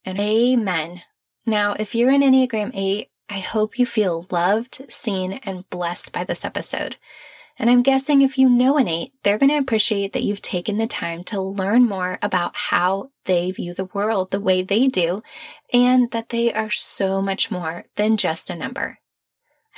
And 0.04 0.18
amen. 0.18 1.02
Now, 1.44 1.74
if 1.78 1.94
you're 1.94 2.10
an 2.10 2.22
Enneagram 2.22 2.70
8, 2.72 3.08
I 3.28 3.38
hope 3.38 3.78
you 3.78 3.86
feel 3.86 4.26
loved, 4.30 4.90
seen, 4.90 5.40
and 5.44 5.68
blessed 5.70 6.12
by 6.12 6.24
this 6.24 6.44
episode. 6.44 6.96
And 7.58 7.68
I'm 7.68 7.82
guessing 7.82 8.20
if 8.20 8.38
you 8.38 8.48
know 8.48 8.76
an 8.76 8.88
eight, 8.88 9.12
they're 9.22 9.38
going 9.38 9.50
to 9.50 9.58
appreciate 9.58 10.12
that 10.12 10.22
you've 10.22 10.42
taken 10.42 10.78
the 10.78 10.86
time 10.86 11.22
to 11.24 11.40
learn 11.40 11.84
more 11.84 12.18
about 12.22 12.56
how 12.56 13.10
they 13.24 13.50
view 13.50 13.74
the 13.74 13.86
world 13.86 14.30
the 14.30 14.40
way 14.40 14.62
they 14.62 14.86
do, 14.86 15.22
and 15.72 16.10
that 16.10 16.30
they 16.30 16.52
are 16.52 16.70
so 16.70 17.20
much 17.20 17.50
more 17.50 17.84
than 17.96 18.16
just 18.16 18.50
a 18.50 18.54
number. 18.54 18.98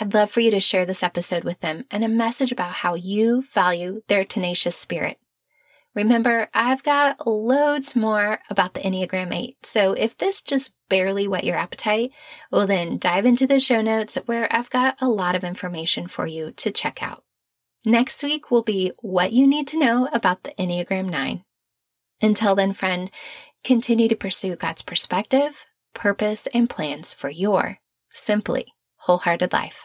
I'd 0.00 0.14
love 0.14 0.30
for 0.30 0.40
you 0.40 0.50
to 0.50 0.60
share 0.60 0.86
this 0.86 1.02
episode 1.02 1.44
with 1.44 1.60
them 1.60 1.84
and 1.90 2.04
a 2.04 2.08
message 2.08 2.50
about 2.50 2.72
how 2.72 2.94
you 2.94 3.42
value 3.42 4.02
their 4.08 4.24
tenacious 4.24 4.76
spirit. 4.76 5.18
Remember, 5.94 6.48
I've 6.52 6.82
got 6.82 7.24
loads 7.24 7.94
more 7.94 8.40
about 8.50 8.74
the 8.74 8.80
Enneagram 8.80 9.32
8, 9.32 9.58
so 9.62 9.92
if 9.92 10.16
this 10.16 10.42
just 10.42 10.72
barely 10.88 11.28
whet 11.28 11.44
your 11.44 11.56
appetite, 11.56 12.12
well, 12.50 12.66
then 12.66 12.98
dive 12.98 13.24
into 13.24 13.46
the 13.46 13.60
show 13.60 13.80
notes 13.80 14.18
where 14.26 14.48
I've 14.50 14.70
got 14.70 15.00
a 15.00 15.08
lot 15.08 15.36
of 15.36 15.44
information 15.44 16.08
for 16.08 16.26
you 16.26 16.50
to 16.52 16.72
check 16.72 17.00
out. 17.00 17.22
Next 17.86 18.22
week 18.22 18.50
will 18.50 18.62
be 18.62 18.92
what 19.02 19.32
you 19.32 19.46
need 19.46 19.68
to 19.68 19.78
know 19.78 20.08
about 20.12 20.42
the 20.42 20.50
Enneagram 20.58 21.10
9. 21.10 21.44
Until 22.20 22.54
then, 22.56 22.72
friend, 22.72 23.10
continue 23.62 24.08
to 24.08 24.16
pursue 24.16 24.56
God's 24.56 24.82
perspective, 24.82 25.64
purpose, 25.94 26.48
and 26.52 26.68
plans 26.68 27.14
for 27.14 27.28
your 27.30 27.78
simply 28.10 28.72
wholehearted 28.96 29.52
life. 29.52 29.84